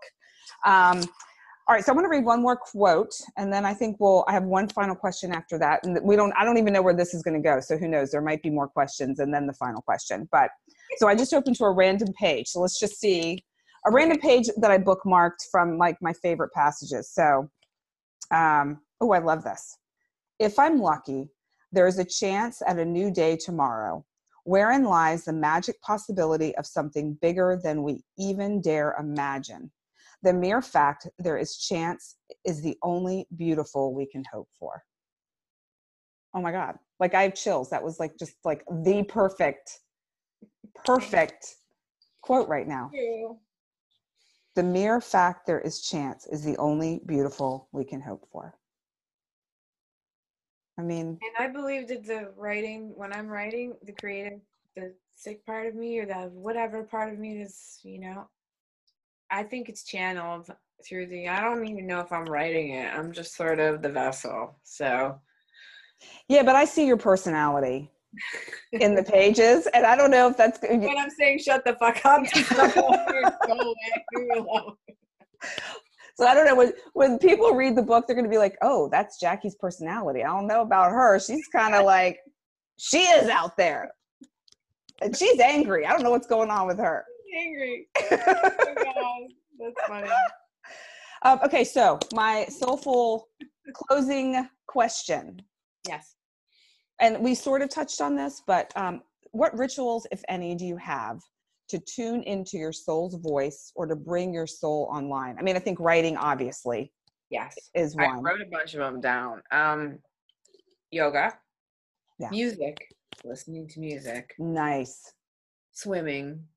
Um, 0.67 1.03
all 1.73 1.77
right, 1.77 1.87
so 1.87 1.91
I 1.91 1.95
want 1.95 2.05
to 2.05 2.11
read 2.11 2.27
one 2.27 2.43
more 2.43 2.55
quote, 2.55 3.15
and 3.39 3.51
then 3.51 3.65
I 3.65 3.73
think 3.73 3.97
we'll. 3.99 4.27
I 4.29 4.33
have 4.33 4.45
one 4.45 4.69
final 4.69 4.95
question 4.95 5.33
after 5.33 5.57
that, 5.57 5.81
and 5.87 5.99
we 6.03 6.17
don't. 6.17 6.31
I 6.39 6.45
don't 6.45 6.59
even 6.59 6.75
know 6.75 6.83
where 6.83 6.93
this 6.93 7.15
is 7.15 7.23
going 7.23 7.33
to 7.33 7.41
go, 7.41 7.61
so 7.61 7.79
who 7.79 7.89
knows? 7.89 8.11
There 8.11 8.21
might 8.21 8.43
be 8.43 8.51
more 8.51 8.69
questions, 8.69 9.21
and 9.21 9.33
then 9.33 9.47
the 9.47 9.55
final 9.55 9.81
question. 9.81 10.29
But 10.31 10.51
so 10.99 11.09
I 11.09 11.15
just 11.15 11.33
opened 11.33 11.57
to 11.57 11.65
a 11.65 11.73
random 11.73 12.13
page. 12.13 12.49
So 12.49 12.61
let's 12.61 12.79
just 12.79 13.01
see 13.01 13.43
a 13.87 13.91
random 13.91 14.19
page 14.19 14.51
that 14.59 14.71
I 14.71 14.77
bookmarked 14.77 15.49
from 15.51 15.79
like 15.79 15.97
my 16.03 16.13
favorite 16.13 16.53
passages. 16.53 17.09
So, 17.11 17.49
um, 18.31 18.83
oh, 19.01 19.13
I 19.13 19.21
love 19.21 19.43
this. 19.43 19.79
If 20.39 20.59
I'm 20.59 20.79
lucky, 20.79 21.31
There 21.73 21.87
is 21.87 21.99
a 21.99 22.05
chance 22.05 22.61
at 22.67 22.79
a 22.79 22.85
new 22.85 23.11
day 23.11 23.37
tomorrow. 23.37 24.05
Wherein 24.45 24.85
lies 24.85 25.25
the 25.25 25.33
magic 25.33 25.81
possibility 25.81 26.55
of 26.57 26.67
something 26.67 27.15
bigger 27.23 27.59
than 27.63 27.83
we 27.83 28.05
even 28.19 28.61
dare 28.61 28.95
imagine. 28.99 29.71
The 30.23 30.33
mere 30.33 30.63
fact 30.63 31.09
there 31.19 31.37
is 31.37 31.57
chance 31.57 32.17
is 32.45 32.63
the 32.63 32.77
only 32.83 33.27
beautiful 33.37 33.93
we 33.93 34.07
can 34.07 34.25
hope 34.33 34.49
for. 34.59 34.85
Oh 36.35 36.41
my 36.41 36.53
God. 36.53 36.79
Like 37.01 37.15
I 37.15 37.23
have 37.23 37.35
chills. 37.35 37.71
That 37.71 37.83
was 37.83 37.99
like 37.99 38.17
just 38.19 38.35
like 38.45 38.63
the 38.71 39.03
perfect, 39.03 39.81
perfect 40.85 41.57
quote 42.21 42.49
right 42.49 42.67
now. 42.67 42.91
The 44.55 44.63
mere 44.63 45.01
fact 45.01 45.47
there 45.47 45.61
is 45.61 45.81
chance 45.81 46.27
is 46.27 46.45
the 46.45 46.57
only 46.59 47.01
beautiful 47.07 47.69
we 47.73 47.85
can 47.85 48.01
hope 48.01 48.27
for. 48.31 48.55
I 50.79 50.83
mean, 50.83 51.19
And 51.21 51.37
I 51.39 51.49
believe 51.53 51.89
that 51.89 52.07
the 52.07 52.33
writing, 52.37 52.93
when 52.97 53.13
I'm 53.13 53.29
writing, 53.29 53.75
the 53.83 53.93
creative, 53.93 54.41
the 54.75 54.95
sick 55.15 55.45
part 55.45 55.67
of 55.67 55.75
me 55.75 55.99
or 55.99 56.07
the 56.07 56.31
whatever 56.33 56.83
part 56.83 57.13
of 57.13 57.19
me 57.19 57.43
is, 57.43 57.79
you 57.83 58.01
know, 58.01 58.29
I 59.33 59.43
think 59.43 59.69
it's 59.69 59.85
channeled 59.85 60.49
through 60.87 61.07
the, 61.07 61.29
I 61.29 61.41
don't 61.41 61.67
even 61.67 61.87
know 61.87 62.01
if 62.01 62.13
I'm 62.13 62.27
writing 62.27 62.75
it. 62.75 62.93
I'm 62.95 63.13
just 63.13 63.35
sort 63.35 63.59
of 63.59 63.81
the 63.81 63.89
vessel. 63.89 64.59
So, 64.63 65.19
yeah, 66.29 66.43
but 66.43 66.55
I 66.55 66.67
see 66.67 66.87
your 66.87 66.99
personality 66.99 67.91
in 68.73 68.95
the 68.95 69.03
pages, 69.03 69.67
and 69.73 69.87
I 69.87 69.97
don't 69.97 70.11
know 70.11 70.29
if 70.29 70.37
that's 70.37 70.61
when 70.61 70.99
I'm 70.99 71.11
saying 71.11 71.39
shut 71.39 71.65
the 71.65 71.75
fuck 71.75 72.05
up, 72.05 72.25
just 72.25 72.51
go 72.51 72.65
away, 72.65 73.23
go 73.47 73.53
away, 73.55 73.75
leave 74.15 74.27
me 74.29 74.39
alone. 74.39 74.75
So 76.17 76.27
I 76.27 76.35
don't 76.35 76.45
know 76.45 76.55
when 76.55 76.73
when 76.93 77.19
people 77.19 77.55
read 77.55 77.75
the 77.75 77.83
book, 77.83 78.07
they're 78.07 78.15
going 78.15 78.27
to 78.27 78.31
be 78.31 78.39
like, 78.39 78.59
"Oh, 78.61 78.89
that's 78.91 79.19
Jackie's 79.19 79.55
personality." 79.55 80.23
I 80.23 80.27
don't 80.27 80.47
know 80.47 80.61
about 80.61 80.93
her. 80.93 81.19
She's 81.19 81.49
kind 81.49 81.75
of 81.75 81.87
like 81.87 82.19
she 82.77 82.99
is 82.99 83.31
out 83.31 83.57
there, 83.57 83.91
and 85.01 85.17
she's 85.17 85.41
angry. 85.41 85.87
I 85.87 85.93
don't 85.93 86.03
know 86.03 86.11
what's 86.11 86.27
going 86.27 86.51
on 86.51 86.67
with 86.67 86.79
her. 86.79 87.07
angry. 87.35 87.89
That's 89.63 89.89
funny. 89.89 90.09
Um, 91.25 91.39
okay, 91.45 91.63
so 91.63 92.01
my 92.15 92.47
soulful 92.47 93.29
closing 93.75 94.49
question, 94.67 95.41
Yes. 95.87 96.17
and 96.99 97.21
we 97.23 97.37
sort 97.37 97.63
of 97.63 97.69
touched 97.71 98.01
on 98.01 98.17
this, 98.17 98.43
but 98.45 98.73
um, 98.77 99.03
what 99.31 99.57
rituals, 99.57 100.05
if 100.11 100.21
any, 100.29 100.57
do 100.57 100.67
you 100.67 100.77
have 100.79 101.21
to 101.69 101.79
tune 101.79 102.25
into 102.25 102.57
your 102.59 102.73
soul's 102.73 103.15
voice 103.15 103.71
or 103.77 103.87
to 103.87 103.95
bring 103.95 104.35
your 104.35 104.49
soul 104.49 104.89
online? 104.93 105.37
I 105.39 105.43
mean, 105.43 105.55
I 105.55 105.61
think 105.61 105.79
writing 105.79 106.17
obviously 106.17 106.93
Yes. 107.31 107.55
is 107.73 107.95
one. 107.95 108.05
I 108.05 108.21
wrote 108.21 108.41
a 108.43 108.47
bunch 108.51 108.75
of 108.75 108.81
them 108.81 109.01
down. 109.01 109.43
Um, 109.53 110.01
yoga, 110.91 111.39
Yeah. 112.19 112.31
music, 112.31 112.85
listening 113.23 113.69
to 113.69 113.79
music, 113.79 114.35
Nice. 114.41 115.15
swimming, 115.71 116.49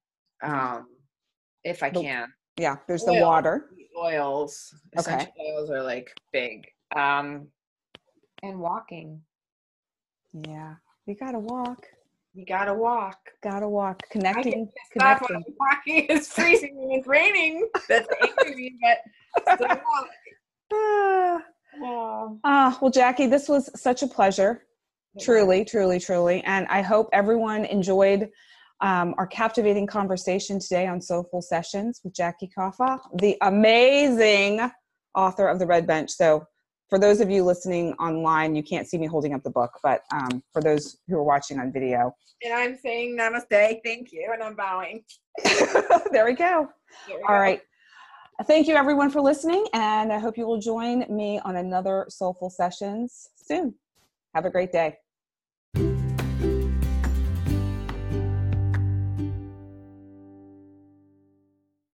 um, 0.41 0.87
if 1.63 1.83
I 1.83 1.91
The- 1.91 2.01
can. 2.01 2.33
Yeah, 2.57 2.77
there's 2.87 3.03
the 3.03 3.13
water. 3.13 3.69
The 3.75 3.87
Oils, 3.99 4.73
Okay. 4.97 5.13
essential 5.15 5.33
oils 5.41 5.69
are 5.69 5.83
like 5.83 6.09
big. 6.31 6.65
Um, 6.95 7.47
and 8.43 8.59
walking. 8.59 9.21
Yeah, 10.33 10.75
you 11.05 11.15
gotta 11.15 11.39
walk. 11.39 11.85
You 12.33 12.45
gotta 12.45 12.73
walk. 12.73 13.17
Gotta 13.41 13.67
walk. 13.67 14.01
Connecting. 14.09 14.67
pissed 14.67 14.91
Connecting. 14.91 15.35
I'm 15.37 15.43
walking. 15.59 16.05
It's 16.09 16.27
freezing 16.33 16.77
and 16.81 16.93
it's 16.93 17.07
raining. 17.07 17.67
That's 17.89 18.07
angry 18.21 18.55
me, 18.55 18.77
but 18.81 19.55
still 19.55 19.67
walk. 19.67 20.09
Ah, 21.77 22.29
ah, 22.45 22.77
well, 22.81 22.89
Jackie, 22.89 23.27
this 23.27 23.49
was 23.49 23.69
such 23.79 24.01
a 24.01 24.07
pleasure. 24.07 24.65
Truly, 25.19 25.65
truly, 25.65 25.99
truly. 25.99 26.41
And 26.45 26.65
I 26.67 26.81
hope 26.81 27.09
everyone 27.11 27.65
enjoyed 27.65 28.29
um, 28.81 29.15
our 29.17 29.27
captivating 29.27 29.87
conversation 29.87 30.59
today 30.59 30.87
on 30.87 31.01
Soul-Full 31.01 31.41
Sessions 31.41 32.01
with 32.03 32.13
Jackie 32.13 32.49
Cioffa, 32.57 32.99
the 33.15 33.37
amazing 33.41 34.69
author 35.15 35.47
of 35.47 35.59
The 35.59 35.65
Red 35.65 35.87
Bench. 35.87 36.11
So, 36.11 36.45
for 36.89 36.99
those 36.99 37.19
of 37.19 37.31
you 37.31 37.43
listening 37.43 37.93
online, 37.93 38.55
you 38.55 38.61
can't 38.61 38.87
see 38.87 38.99
me 38.99 39.07
holding 39.07 39.33
up 39.33 39.41
the 39.41 39.49
book, 39.49 39.71
but 39.81 40.01
um, 40.13 40.43
for 40.53 40.61
those 40.61 40.97
who 41.07 41.15
are 41.15 41.23
watching 41.23 41.59
on 41.59 41.71
video, 41.71 42.15
And 42.43 42.53
I'm 42.53 42.77
saying 42.77 43.17
namaste, 43.17 43.79
thank 43.83 44.11
you, 44.11 44.29
and 44.31 44.43
I'm 44.43 44.55
bowing. 44.55 45.03
there 46.11 46.25
we 46.25 46.33
go. 46.33 46.69
There 47.07 47.17
we 47.17 47.23
All 47.23 47.29
go. 47.29 47.33
right. 47.33 47.61
Thank 48.45 48.67
you, 48.67 48.75
everyone, 48.75 49.09
for 49.09 49.21
listening, 49.21 49.65
and 49.73 50.13
I 50.13 50.19
hope 50.19 50.37
you 50.37 50.45
will 50.45 50.59
join 50.59 51.05
me 51.09 51.39
on 51.43 51.55
another 51.55 52.05
Soul-Full 52.09 52.51
Sessions 52.51 53.29
soon. 53.35 53.73
Have 54.35 54.45
a 54.45 54.49
great 54.49 54.71
day. 54.71 54.97